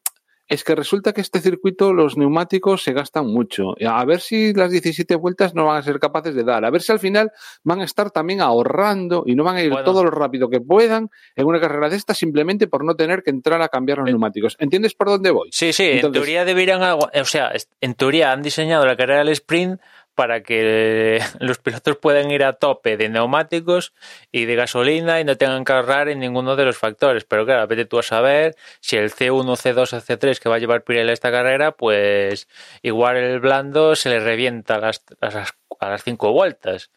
[0.48, 3.74] es que resulta que este circuito los neumáticos se gastan mucho.
[3.86, 6.64] A ver si las 17 vueltas no van a ser capaces de dar.
[6.64, 7.32] A ver si al final
[7.62, 9.84] van a estar también ahorrando y no van a ir Bueno.
[9.84, 13.30] todo lo rápido que puedan en una carrera de esta simplemente por no tener que
[13.30, 14.56] entrar a cambiar los Eh, neumáticos.
[14.58, 15.48] ¿Entiendes por dónde voy?
[15.52, 19.80] Sí, sí, en teoría deberían, o sea, en teoría han diseñado la carrera del sprint
[20.14, 23.92] para que los pilotos puedan ir a tope de neumáticos
[24.32, 27.24] y de gasolina y no tengan que ahorrar en ninguno de los factores.
[27.24, 30.58] Pero claro, vete tú a saber si el C1, C2 o C3 que va a
[30.58, 32.48] llevar Pirelli a esta carrera, pues
[32.82, 36.90] igual el blando se le revienta a las, a las, a las cinco vueltas.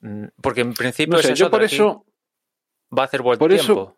[0.00, 2.04] Mm, Porque en principio No esa sé, es yo por eso...
[2.96, 3.97] va a hacer buen por eso- tiempo.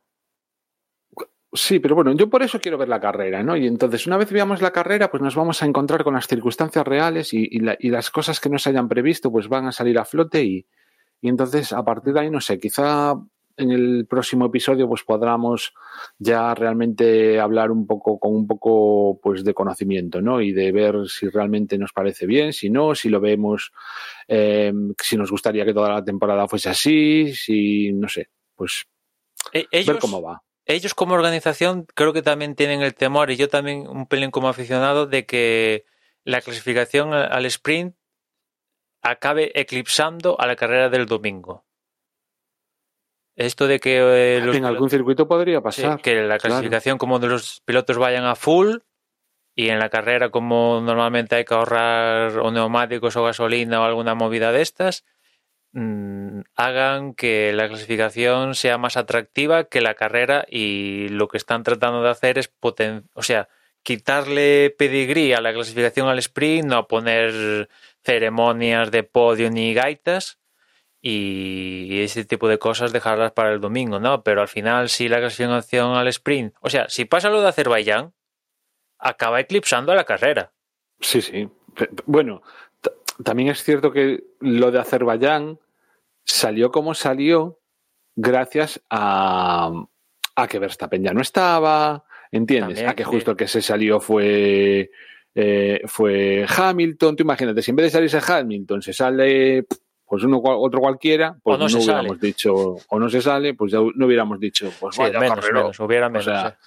[1.53, 3.57] Sí, pero bueno, yo por eso quiero ver la carrera, ¿no?
[3.57, 6.87] Y entonces, una vez veamos la carrera, pues nos vamos a encontrar con las circunstancias
[6.87, 9.73] reales y, y la- y las cosas que no se hayan previsto, pues van a
[9.73, 10.65] salir a flote y,
[11.21, 13.15] y entonces, a partir de ahí, no sé, quizá
[13.57, 15.75] en el próximo episodio, pues podamos
[16.19, 20.41] ya realmente hablar un poco con un poco, pues, de conocimiento, ¿no?
[20.41, 23.73] Y de ver si realmente nos parece bien, si no, si lo vemos,
[24.29, 24.73] eh,
[25.03, 28.85] si nos gustaría que toda la temporada fuese así, si, no sé, pues
[29.53, 30.41] E- ver ellos- cómo va.
[30.73, 34.49] Ellos como organización creo que también tienen el temor, y yo también un pelín como
[34.49, 35.85] aficionado, de que
[36.25, 37.97] la clasificación al sprint
[39.03, 41.65] acabe eclipsando a la carrera del domingo.
[43.37, 46.03] Esto de que eh, los En algún circuito podría sí, pasar.
[46.03, 46.41] que la claro.
[46.41, 48.79] clasificación como de los pilotos vayan a full
[49.55, 54.15] y en la carrera como normalmente hay que ahorrar o neumáticos o gasolina o alguna
[54.15, 55.05] movida de estas
[55.73, 61.63] mm, hagan que la clasificación sea más atractiva que la carrera y lo que están
[61.63, 63.49] tratando de hacer es poten o sea
[63.83, 67.69] quitarle pedigrí a la clasificación al sprint no poner
[68.03, 70.41] ceremonias de podio ni gaitas
[71.03, 74.23] y ese tipo de cosas dejarlas para el domingo, ¿no?
[74.23, 78.13] Pero al final, si la clasificación al sprint, o sea, si pasa lo de Azerbaiyán,
[78.99, 80.53] acaba eclipsando a la carrera.
[81.01, 81.49] Sí, sí.
[82.05, 82.43] Bueno,
[83.25, 85.59] también es cierto que lo de Azerbaiyán
[86.25, 87.59] salió como salió
[88.17, 89.71] gracias a,
[90.37, 92.77] a que Verstappen ya no estaba, ¿entiendes?
[92.77, 93.11] También, a que sí.
[93.11, 94.91] justo el que se salió fue,
[95.35, 97.17] eh, fue Hamilton.
[97.17, 99.67] Tú imagínate, si en vez de salirse Hamilton se sale
[100.11, 103.71] pues uno otro cualquiera, pues O no no, hubiéramos dicho, o no se sale, pues
[103.71, 106.25] ya no hubiéramos dicho, pues Sí, vaya menos, menos, hubiera menos.
[106.25, 106.59] sea.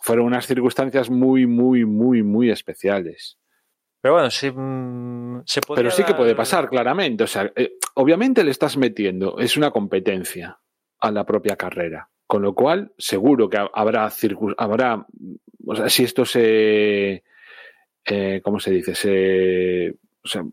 [0.00, 3.36] Fueron unas circunstancias muy, muy, muy, muy especiales.
[4.06, 7.24] Pero bueno, sí, mm, se podría Pero sí que puede pasar, claramente.
[7.24, 10.60] O sea, eh, obviamente le estás metiendo, es una competencia
[11.00, 12.08] a la propia carrera.
[12.24, 14.08] Con lo cual, seguro que ha- habrá
[14.58, 15.04] habrá,
[15.66, 17.24] o sea, si esto se,
[18.04, 18.94] eh, ¿cómo se dice?
[18.94, 19.90] Se,
[20.22, 20.44] o sea,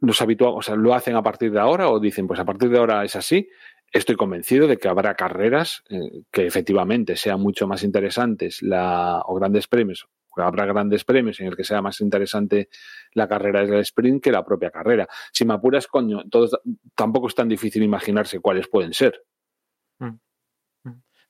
[0.00, 2.70] los habitua- o sea, lo hacen a partir de ahora o dicen, pues a partir
[2.70, 3.48] de ahora es así.
[3.92, 9.34] Estoy convencido de que habrá carreras eh, que efectivamente sean mucho más interesantes la, o
[9.34, 10.06] grandes premios.
[10.36, 12.68] Habrá grandes premios en el que sea más interesante
[13.12, 15.08] la carrera del sprint que la propia carrera.
[15.32, 16.58] Si me apuras, coño, todos,
[16.94, 19.24] tampoco es tan difícil imaginarse cuáles pueden ser.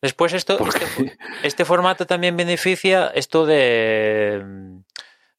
[0.03, 4.79] Después esto, este, este formato también beneficia esto de, mm,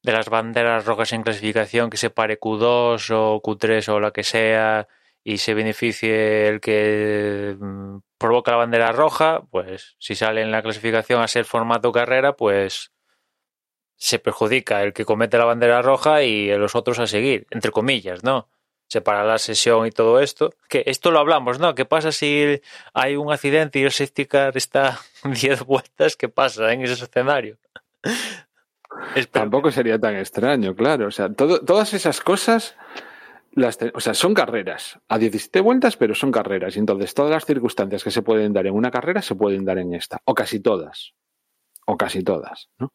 [0.02, 4.22] de las banderas rojas en clasificación que se pare Q2 o Q3 o la que
[4.22, 4.86] sea
[5.24, 10.62] y se beneficie el que mm, provoca la bandera roja, pues si sale en la
[10.62, 12.92] clasificación a ser formato carrera, pues
[14.04, 18.24] se perjudica el que comete la bandera roja y los otros a seguir, entre comillas,
[18.24, 18.48] ¿no?
[18.88, 20.50] Se para la sesión y todo esto.
[20.68, 21.74] Que esto lo hablamos, ¿no?
[21.76, 22.60] ¿Qué pasa si
[22.94, 26.16] hay un accidente y el safety car está 10 vueltas?
[26.16, 27.58] ¿Qué pasa en ese escenario?
[29.30, 31.06] Tampoco sería tan extraño, claro.
[31.06, 32.76] O sea, todo- todas esas cosas,
[33.52, 36.74] las o sea, son carreras a 17 vueltas, pero son carreras.
[36.76, 39.78] Y entonces todas las circunstancias que se pueden dar en una carrera se pueden dar
[39.78, 41.14] en esta, o casi todas,
[41.86, 42.92] o casi todas, ¿no?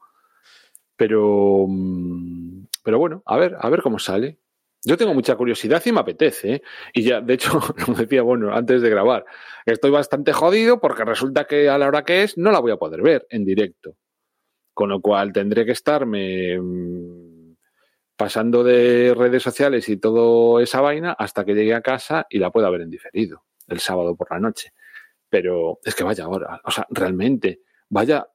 [0.97, 4.39] Pero, mm, pero bueno, a ver, a ver cómo sale.
[4.83, 6.53] Yo tengo mucha curiosidad y me apetece.
[6.55, 6.61] ¿eh?
[6.93, 9.25] Y ya, de hecho, como decía, bueno, antes de grabar,
[9.65, 12.77] estoy bastante jodido porque resulta que a la hora que es no la voy a
[12.77, 13.95] poder ver en directo.
[14.73, 17.55] Con lo cual tendré que estarme mm,
[18.15, 22.51] pasando de redes sociales y toda esa vaina hasta que llegue a casa y la
[22.51, 23.43] pueda ver en diferido.
[23.67, 24.73] el sábado por la noche.
[25.29, 28.27] Pero es que vaya ahora, o sea, realmente, vaya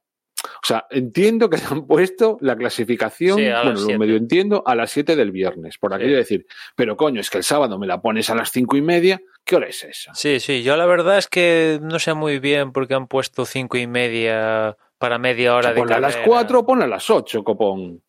[0.45, 4.75] o sea, entiendo que se han puesto la clasificación, Sí, bueno, lo medio entiendo, a
[4.75, 7.87] las 7 del viernes, por aquello de decir, pero coño, es que el sábado me
[7.87, 10.15] la pones a las cinco y media, ¿qué hora es esa?
[10.15, 13.45] Sí, sí, yo la verdad es que no sé muy bien por qué han puesto
[13.45, 16.29] cinco y media para media O hora sea, de ponla a las carrera.
[16.29, 18.03] 4 o ponla a las 8, copón.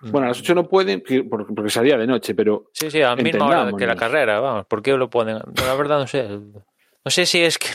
[0.00, 0.10] Mm.
[0.10, 3.16] Bueno, a las 8 no pueden porque salía de noche, pero Sí, sí, a la
[3.16, 5.40] misma hora que la carrera, vamos, ¿por qué lo ponen?
[5.64, 6.26] La verdad no sé.
[6.28, 7.68] No sé si es que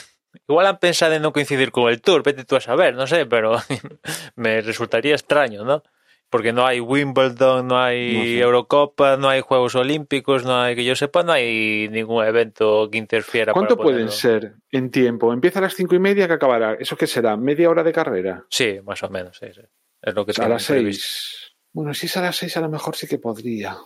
[0.47, 3.25] igual han pensado en no coincidir con el Tour, vete tú a saber, no sé,
[3.25, 3.57] pero
[4.35, 5.83] me resultaría extraño, ¿no?
[6.29, 8.39] Porque no hay Wimbledon, no hay No sé.
[8.39, 12.97] Eurocopa, no hay Juegos Olímpicos, no hay que yo sepa, no hay ningún evento que
[12.97, 13.53] interfiera.
[13.53, 15.31] ¿cuánto para pueden ser en tiempo?
[15.31, 16.73] Empieza a las cinco y media que acabará.
[16.73, 17.37] ¿Eso qué será?
[17.37, 18.45] ¿Media hora de carrera?
[18.49, 19.61] Sí, más o menos, sí, sí.
[20.01, 21.05] Es lo que a las previsto.
[21.07, 21.55] 6.
[21.71, 23.77] Bueno, si es a las 6 a lo mejor sí que podría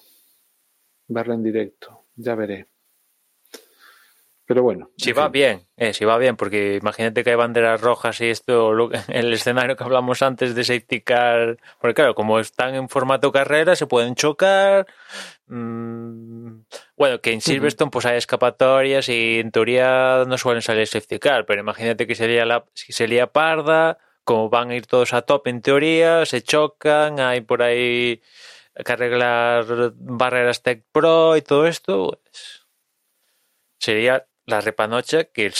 [1.07, 2.05] verla en directo.
[2.15, 2.67] Ya veré.
[4.47, 4.89] Pero bueno.
[4.97, 5.31] Si va fin.
[5.33, 9.33] bien, eh, si va bien, porque imagínate que hay banderas rojas y esto, lo- el
[9.33, 13.87] escenario que hablamos antes de safety car, porque claro, como están en formato carrera, se
[13.87, 14.87] pueden chocar.
[15.47, 16.61] mm,
[16.97, 21.45] bueno, que en Silverstone pues hay escapatorias y en teoría no suelen salir safety car,
[21.45, 25.47] pero imagínate que sería la, si sería parda, como van a ir todos a top
[25.47, 28.21] en teoría, se chocan, hay por ahí
[28.85, 32.65] que arreglar barreras Tech Pro y todo esto, pues
[33.79, 35.51] sería la repanocha que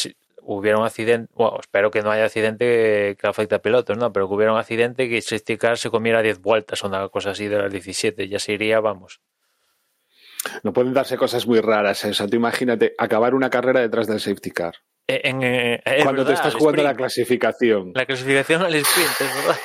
[0.42, 4.14] hubiera un accidente, bueno, espero que no haya accidente que afecte a pilotos, ¿no?
[4.14, 7.10] Pero que hubiera un accidente que el safety car se comiera 10 vueltas o una
[7.10, 9.22] cosa así de las 17, ya se iría, vamos.
[10.64, 12.04] No pueden darse cosas muy raras.
[12.06, 12.10] ¿eh?
[12.10, 14.76] O sea, tú imagínate acabar una carrera detrás del safety car.
[15.06, 17.92] En, eh, cuando te estás jugando la clasificación.
[17.94, 19.58] La clasificación al sprint, es verdad.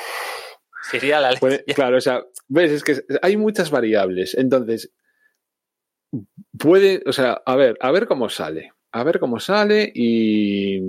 [0.90, 1.64] Sería la leche.
[1.74, 4.34] claro, o sea, ves, es que hay muchas variables.
[4.34, 4.92] Entonces,
[6.58, 8.72] puede, o sea, a ver, a ver cómo sale.
[8.92, 10.80] A ver cómo sale y,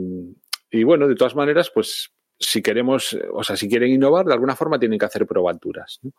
[0.70, 4.56] y bueno, de todas maneras, pues si queremos, o sea, si quieren innovar, de alguna
[4.56, 6.00] forma tienen que hacer probaturas.
[6.04, 6.12] ¿no?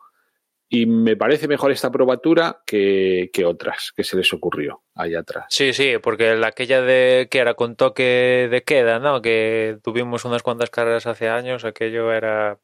[0.67, 5.45] Y me parece mejor esta probatura que, que otras que se les ocurrió allá atrás.
[5.49, 9.21] Sí, sí, porque la aquella de que era con toque de queda, ¿no?
[9.21, 12.57] Que tuvimos unas cuantas carreras hace años, aquello era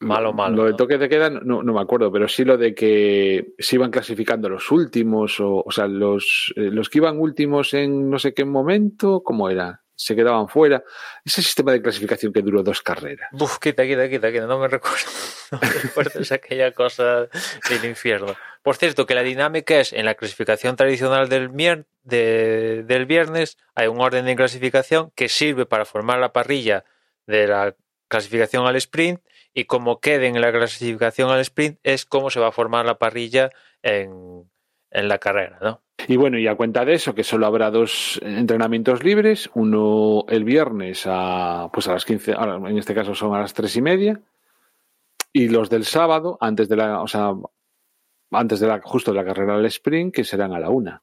[0.00, 0.56] malo, malo.
[0.56, 3.76] Lo de toque de queda no, no me acuerdo, pero sí lo de que se
[3.76, 8.18] iban clasificando los últimos, o, o sea, los, eh, los que iban últimos en no
[8.18, 9.80] sé qué momento, ¿cómo era?
[9.96, 10.82] Se quedaban fuera.
[11.24, 13.28] Ese sistema de clasificación que duró dos carreras.
[13.60, 14.98] Quita, quita, quita, quita, no me recuerdo.
[15.52, 17.28] No me recuerdo es aquella cosa
[17.70, 18.34] del infierno.
[18.62, 23.56] Por cierto, que la dinámica es en la clasificación tradicional del, mier- de- del viernes,
[23.76, 26.84] hay un orden de clasificación que sirve para formar la parrilla
[27.28, 27.76] de la
[28.08, 29.20] clasificación al sprint
[29.54, 32.98] y como queden en la clasificación al sprint es cómo se va a formar la
[32.98, 33.50] parrilla
[33.82, 34.50] en,
[34.90, 35.80] en la carrera, ¿no?
[36.08, 40.44] Y bueno, y a cuenta de eso, que solo habrá dos entrenamientos libres, uno el
[40.44, 43.82] viernes a, pues a las 15, ahora, en este caso son a las tres y
[43.82, 44.20] media,
[45.32, 47.32] y los del sábado, antes de la, o sea,
[48.32, 51.02] antes de la, justo de la carrera del sprint, que serán a la una.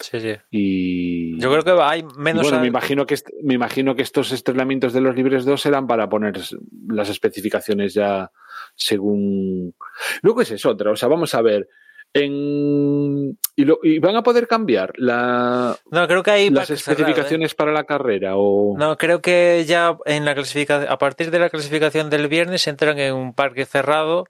[0.00, 0.32] Sí, sí.
[0.50, 2.42] Y Yo creo que hay menos...
[2.42, 6.08] bueno, me imagino que me imagino que estos entrenamientos de los libres 2 serán para
[6.08, 6.40] poner
[6.88, 8.30] las especificaciones ya
[8.74, 9.74] según.
[10.22, 11.68] Luego esa es otra, o sea, vamos a ver.
[12.12, 13.38] En...
[13.56, 16.74] Y, lo- y van a poder cambiar la- No, creo que hay las ¿eh?
[16.74, 21.38] especificaciones para la carrera o No, creo que ya en la clasificación, a partir de
[21.38, 24.24] la clasificación del viernes entran en un parque cerrado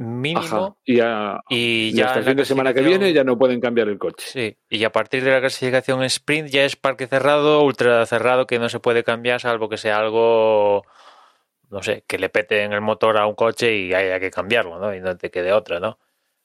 [0.00, 0.76] mínimo Ajá.
[0.84, 3.88] y, a- y ya hasta el fin de semana que viene ya no pueden cambiar
[3.88, 4.26] el coche.
[4.26, 8.58] Sí, y a partir de la clasificación sprint ya es parque cerrado, ultra cerrado, que
[8.58, 10.84] no se puede cambiar salvo que sea algo,
[11.68, 14.78] no sé, que le pete en el motor a un coche y haya que cambiarlo,
[14.78, 14.94] ¿no?
[14.94, 15.98] Y no te quede otra, ¿no?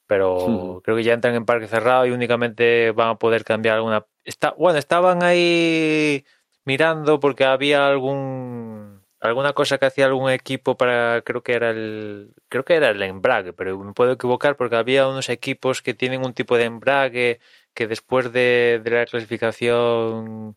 [0.06, 4.06] Pero creo que ya entran en parque cerrado y únicamente van a poder cambiar alguna...
[4.24, 6.24] Está, bueno, estaban ahí
[6.64, 8.85] mirando porque había algún
[9.26, 13.02] alguna cosa que hacía algún equipo para creo que era el creo que era el
[13.02, 17.40] embrague pero me puedo equivocar porque había unos equipos que tienen un tipo de embrague
[17.74, 20.56] que después de, la clasificación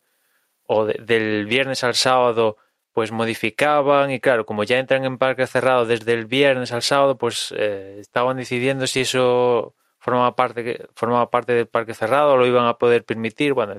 [0.66, 2.58] o de- del viernes al sábado
[2.94, 7.18] pues modificaban y claro como ya entran en parque cerrado desde el viernes al sábado
[7.18, 12.46] pues eh, estaban decidiendo si eso formaba parte formaba parte del parque cerrado o lo
[12.48, 13.54] iban a poder permitir.
[13.54, 13.76] Bueno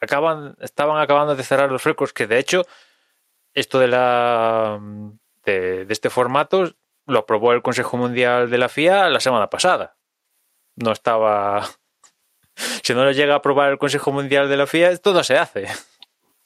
[0.00, 2.64] acaban estaban acabando de cerrar los récords que de hecho
[3.54, 4.80] esto de la
[5.44, 6.74] de, de este formato
[7.06, 9.96] lo aprobó el Consejo Mundial de la FIA la semana pasada.
[10.76, 11.66] No estaba.
[12.84, 15.36] Si no lo llega a aprobar el Consejo Mundial de la FIA, esto no se
[15.36, 15.66] hace.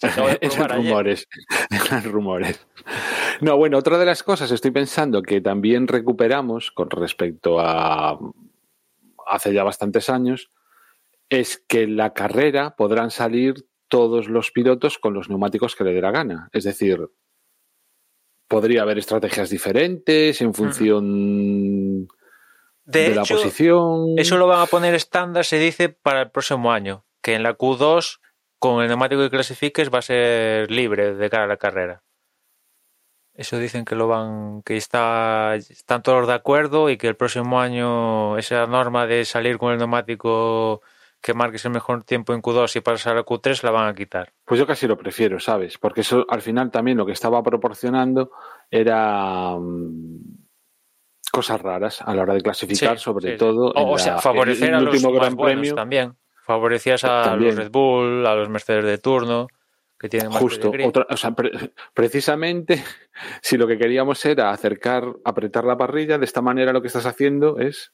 [0.40, 1.28] Eran rumores.
[1.70, 2.66] Eran rumores.
[3.42, 8.18] No, bueno, otra de las cosas, estoy pensando que también recuperamos con respecto a
[9.26, 10.50] hace ya bastantes años,
[11.28, 15.92] es que en la carrera podrán salir todos los pilotos con los neumáticos que le
[15.92, 16.48] dé la gana.
[16.52, 17.08] Es decir,
[18.46, 22.08] podría haber estrategias diferentes en función
[22.84, 24.18] de, la posición.
[24.18, 27.04] Eso lo van a poner estándar, se dice, para el próximo año.
[27.22, 28.20] Que en la Q2,
[28.58, 32.02] con el neumático que clasifiques, va a ser libre de cara a la carrera.
[33.34, 37.60] Eso dicen que lo van, que está, están todos de acuerdo y que el próximo
[37.60, 40.82] año esa norma de salir con el neumático
[41.20, 44.32] que marques el mejor tiempo en Q2 y pasar a Q3 la van a quitar.
[44.44, 45.78] Pues yo casi lo prefiero, ¿sabes?
[45.78, 48.30] Porque eso al final también lo que estaba proporcionando
[48.70, 50.20] era mm,
[51.32, 53.72] cosas raras a la hora de clasificar, sobre todo.
[53.74, 55.74] O, sea, favorecer a los Gran Premio.
[55.74, 56.16] también.
[56.44, 59.48] Favorecías a los Red Bull, a los Mercedes de turno
[59.98, 60.70] que tienen más Justo,
[61.10, 61.34] o sea,
[61.92, 62.84] precisamente
[63.42, 67.06] si lo que queríamos era acercar, apretar la parrilla, de esta manera lo que estás
[67.06, 67.92] haciendo es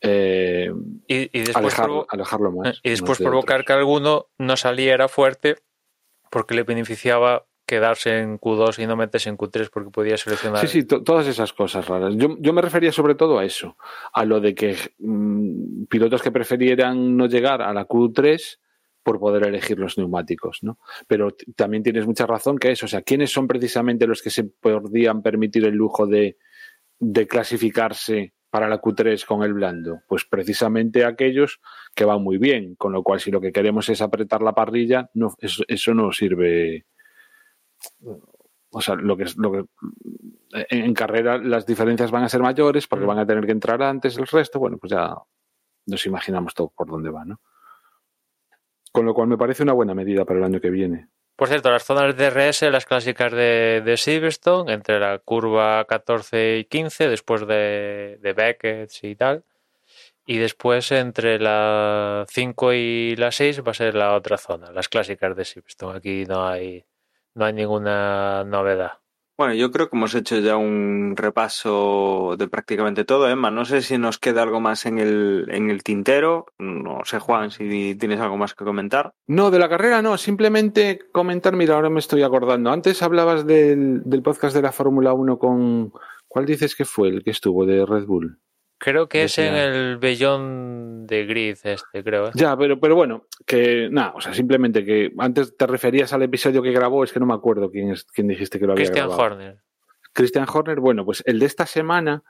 [0.00, 0.70] eh,
[1.06, 2.80] y, después alejarlo más.
[2.82, 5.56] Y después provocar que alguno no saliera fuerte
[6.30, 10.66] porque le beneficiaba quedarse en Q2 y no meterse en Q3 porque podía seleccionar.
[10.66, 12.14] Sí, sí, todas esas cosas raras.
[12.16, 13.76] Yo, yo, me refería sobre todo a eso,
[14.12, 18.58] a lo de que mm, pilotos que prefirieran no llegar a la Q3
[19.02, 20.78] por poder elegir los neumáticos, ¿no?
[21.06, 24.44] Pero también tienes mucha razón que eso, o sea, ¿quiénes son precisamente los que se
[24.44, 26.38] podrían permitir el lujo de,
[26.98, 30.02] de clasificarse para la Q3 con el blando?
[30.06, 31.60] Pues precisamente aquellos
[31.92, 35.10] que van muy bien, con lo cual si lo que queremos es apretar la parrilla,
[35.14, 36.86] no, eso, eso no sirve.
[38.70, 39.64] O sea, lo que, lo que
[40.70, 43.08] en carrera las diferencias van a ser mayores porque mm.
[43.08, 44.60] van a tener que entrar antes el resto.
[44.60, 45.16] Bueno, pues ya
[45.86, 47.40] nos imaginamos todo por dónde va, ¿no?
[48.92, 51.08] Con lo cual me parece una buena medida para el año que viene.
[51.36, 56.58] Por cierto, las zonas de DRS, las clásicas de, de Silverstone, entre la curva 14
[56.58, 59.44] y 15, después de, de Beckett y tal.
[60.26, 64.88] Y después entre la 5 y la 6 va a ser la otra zona, las
[64.88, 65.98] clásicas de Silverstone.
[65.98, 66.84] Aquí no hay,
[67.34, 69.03] no hay ninguna novedad.
[69.36, 73.50] Bueno, yo creo que hemos hecho ya un repaso de prácticamente todo, Emma.
[73.50, 76.46] No sé si nos queda algo más en el, en el tintero.
[76.58, 79.12] No sé, Juan, si tienes algo más que comentar.
[79.26, 80.16] No, de la carrera no.
[80.18, 82.70] Simplemente comentar, mira, ahora me estoy acordando.
[82.70, 85.92] Antes hablabas del, del podcast de la Fórmula 1 con...
[86.28, 88.38] ¿Cuál dices que fue el que estuvo de Red Bull?
[88.78, 92.28] Creo que es en el Bellón de Grid este, creo.
[92.28, 92.32] ¿eh?
[92.34, 96.62] Ya, pero, pero bueno, que nada, o sea, simplemente que antes te referías al episodio
[96.62, 99.08] que grabó, es que no me acuerdo quién, es, quién dijiste que lo había Christian
[99.08, 99.22] grabado.
[99.22, 99.62] Horner.
[100.12, 102.22] Christian Horner, bueno, pues el de esta semana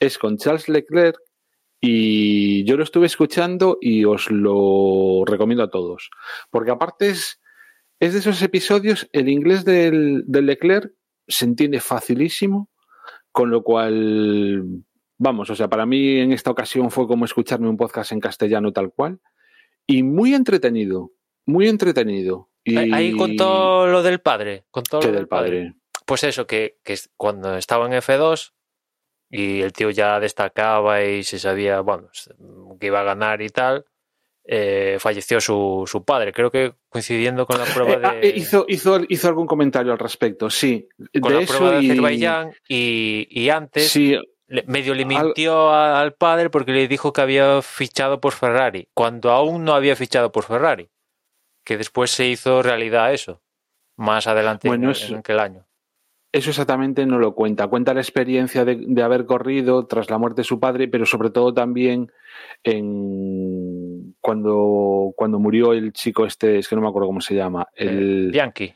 [0.00, 1.18] es con Charles Leclerc
[1.80, 6.10] y yo lo estuve escuchando y os lo recomiendo a todos.
[6.50, 7.40] Porque aparte es,
[8.00, 10.92] es de esos episodios, el inglés del, del Leclerc
[11.26, 12.70] se entiende facilísimo,
[13.30, 14.84] con lo cual
[15.18, 18.72] Vamos, o sea, para mí en esta ocasión fue como escucharme un podcast en castellano
[18.72, 19.18] tal cual.
[19.86, 21.10] Y muy entretenido,
[21.44, 22.50] muy entretenido.
[22.62, 22.76] Y...
[22.92, 24.64] Ahí contó lo del padre.
[24.70, 25.74] Contó ¿Qué lo del padre?
[26.06, 28.52] Pues eso, que, que cuando estaba en F2
[29.30, 32.08] y el tío ya destacaba y se sabía, bueno,
[32.80, 33.84] que iba a ganar y tal,
[34.44, 36.32] eh, falleció su, su, padre.
[36.32, 38.28] Creo que coincidiendo con la prueba eh, de.
[38.28, 40.88] Eh, hizo, hizo, hizo algún comentario al respecto, sí.
[41.20, 44.16] Con de la eso prueba de y- Azerbaiyán y, y antes Sí,
[44.66, 49.64] medio le mintió al padre porque le dijo que había fichado por Ferrari, cuando aún
[49.64, 50.88] no había fichado por Ferrari.
[51.64, 53.42] Que después se hizo realidad eso.
[53.96, 55.64] Más adelante Bueno, en, es- en aquel año.
[56.30, 57.68] Eso exactamente no lo cuenta.
[57.68, 61.30] Cuenta la experiencia de, de haber corrido tras la muerte de su padre, pero sobre
[61.30, 62.12] todo también
[62.64, 67.66] en cuando, cuando murió el chico este, es que no me acuerdo cómo se llama,
[67.74, 68.74] el Eh, Bianchi.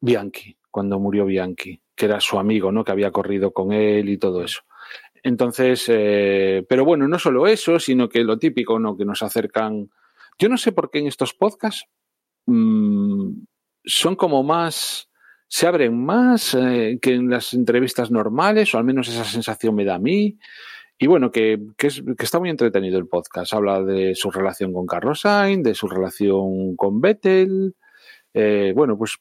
[0.00, 2.84] Bianchi, cuando murió Bianchi, que era su amigo, ¿no?
[2.84, 4.62] Que había corrido con él y todo eso.
[5.26, 8.96] Entonces, eh, pero bueno, no solo eso, sino que lo típico, ¿no?
[8.96, 9.90] Que nos acercan.
[10.38, 11.88] Yo no sé por qué en estos podcasts
[12.46, 13.32] mm,
[13.84, 15.10] son como más
[15.48, 19.84] se abren más eh, que en las entrevistas normales, o al menos esa sensación me
[19.84, 20.38] da a mí.
[20.96, 23.52] Y bueno, que, que, es, que está muy entretenido el podcast.
[23.52, 27.74] Habla de su relación con Carlos Sainz, de su relación con Vettel.
[28.32, 29.18] Eh, bueno, pues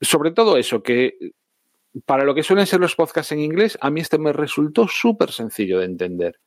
[0.00, 1.14] sobre todo eso, que
[2.06, 5.30] para lo que suelen ser los podcasts en inglés, a mí este me resultó súper
[5.32, 6.40] sencillo de entender.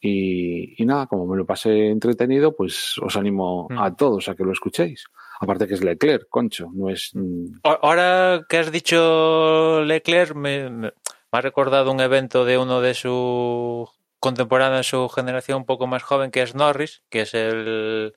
[0.00, 3.78] Y, y, nada, como me lo pasé entretenido, pues os animo Mm.
[3.78, 5.04] a todos a que lo escuchéis.
[5.40, 7.10] Aparte que es Leclerc, concho, no es...
[7.14, 10.92] mm, Ahora que has dicho Leclerc, me, me-
[11.30, 16.02] ha recordado un evento de uno de su contemporáneo de su generación un poco más
[16.02, 18.14] joven, que es Norris, que es el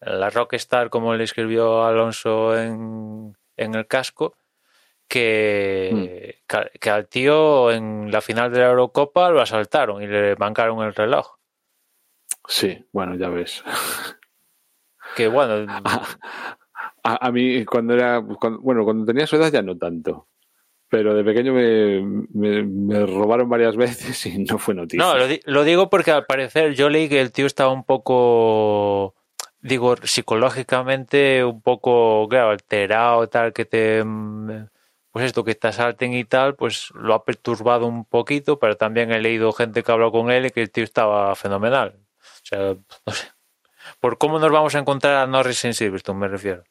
[0.00, 4.34] la rockstar, como le escribió Alonso en, en el casco,
[5.08, 10.34] que, que, que al tío en la final de la Eurocopa lo asaltaron y le
[10.34, 11.36] bancaron el reloj.
[12.48, 13.62] Sí, bueno, ya ves.
[15.16, 15.66] que bueno.
[17.02, 18.20] A, a mí, cuando era.
[18.40, 20.26] cuando- bueno, cuando tenía su edad ya no tanto.
[20.88, 22.00] Pero de pequeño me,
[22.32, 25.04] me- me robaron varias veces y no fue noticia.
[25.06, 27.84] No, lo, di- lo digo porque al parecer yo leí que el tío estaba un
[27.84, 29.14] poco,
[29.60, 34.66] digo, psicológicamente un poco, claro, alterado, tal, que te, mm,
[35.16, 39.10] pues esto, que te asalten y tal, pues lo ha perturbado un poquito, pero también
[39.12, 41.98] he leído gente que habló con él y que el tío estaba fenomenal.
[42.20, 42.74] O sea,
[43.06, 43.28] no sé.
[44.00, 46.64] Por cómo nos vamos a encontrar a Norris en Silverstone, me refiero.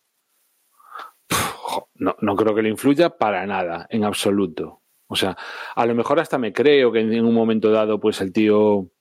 [1.96, 4.84] No, no creo que le influya para nada, en absoluto.
[5.08, 5.36] O sea,
[5.76, 8.92] a lo mejor hasta me creo que en un momento dado, pues el tío.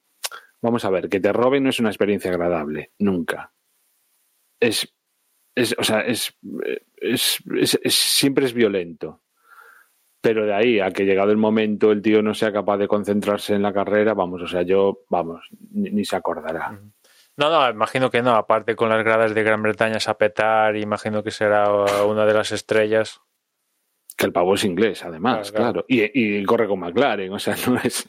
[0.62, 3.52] Vamos a ver, que te roben no es una experiencia agradable, nunca.
[4.58, 4.90] Es.
[5.54, 6.34] es o sea, es,
[6.96, 9.20] es- es- siempre es violento.
[10.24, 13.54] Pero de ahí a que llegado el momento el tío no sea capaz de concentrarse
[13.54, 16.80] en la carrera, vamos, o sea, yo, vamos, ni, ni se acordará.
[17.36, 21.22] No, no, imagino que no, aparte con las gradas de Gran Bretaña a petar, imagino
[21.22, 21.70] que será
[22.06, 23.20] una de las estrellas.
[24.16, 25.86] Que el pavo es inglés, además, Claro, claro.
[25.88, 28.08] Y, y corre con McLaren, o sea, no es.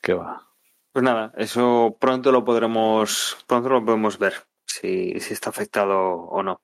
[0.00, 0.48] ¿Qué va?
[0.92, 4.32] Pues nada, eso pronto lo podremos, pronto lo podemos ver,
[4.64, 6.62] si, si está afectado o no.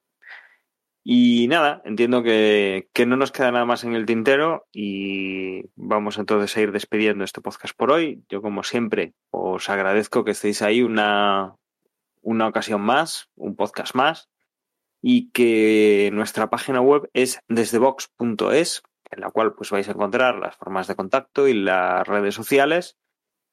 [1.06, 6.16] Y nada, entiendo que, que no nos queda nada más en el tintero y vamos
[6.16, 8.24] entonces a ir despidiendo este podcast por hoy.
[8.30, 11.56] Yo, como siempre, os agradezco que estéis ahí una,
[12.22, 14.30] una ocasión más, un podcast más,
[15.02, 20.56] y que nuestra página web es desdebox.es, en la cual pues vais a encontrar las
[20.56, 22.96] formas de contacto y las redes sociales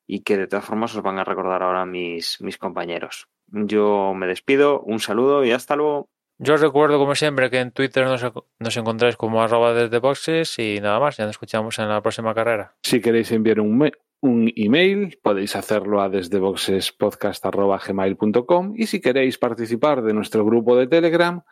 [0.08, 3.28] y que de todas formas os van a recordar ahora mis, mis compañeros.
[3.47, 6.10] Yo me despido, un saludo y hasta luego.
[6.44, 8.26] Yo os recuerdo, como siempre, que en Twitter nos,
[8.58, 12.34] nos encontráis como arroba desde boxes y nada más, ya nos escuchamos en la próxima
[12.34, 12.74] carrera.
[12.82, 20.16] Si queréis enviar un, un email, podéis hacerlo a desdeboxespodcast.gmail.com y si queréis participar de
[20.16, 21.44] nuestro grupo de Telegram,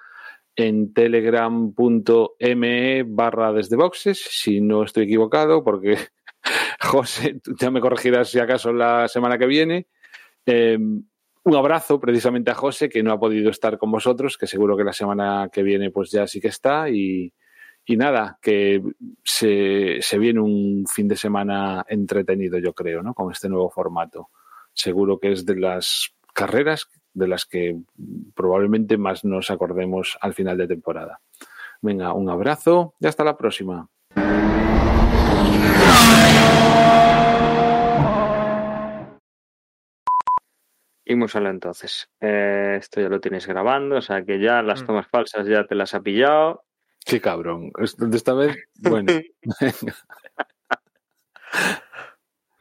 [0.55, 5.99] en telegram.me barra desde boxes, si no estoy equivocado, porque
[6.81, 9.85] José, ya me corregirás si acaso la semana que viene.
[10.47, 10.79] Eh,
[11.43, 14.83] un abrazo precisamente a José, que no ha podido estar con vosotros, que seguro que
[14.83, 16.89] la semana que viene pues ya sí que está.
[16.89, 17.33] Y,
[17.87, 18.83] nada, que
[19.23, 23.15] se, se viene un fin de semana entretenido, yo creo, ¿no?
[23.15, 24.29] Con este nuevo formato.
[24.73, 27.79] Seguro que es de las carreras de las que
[28.35, 31.19] probablemente más nos acordemos al final de temporada.
[31.81, 33.89] Venga, un abrazo y hasta la próxima.
[41.09, 42.07] Y muy solo entonces.
[42.21, 44.85] Eh, esto ya lo tienes grabando, o sea que ya las Mm.
[44.85, 46.65] tomas falsas ya te las ha pillado.
[47.03, 47.71] Qué cabrón.
[48.13, 49.11] Esta vez, bueno.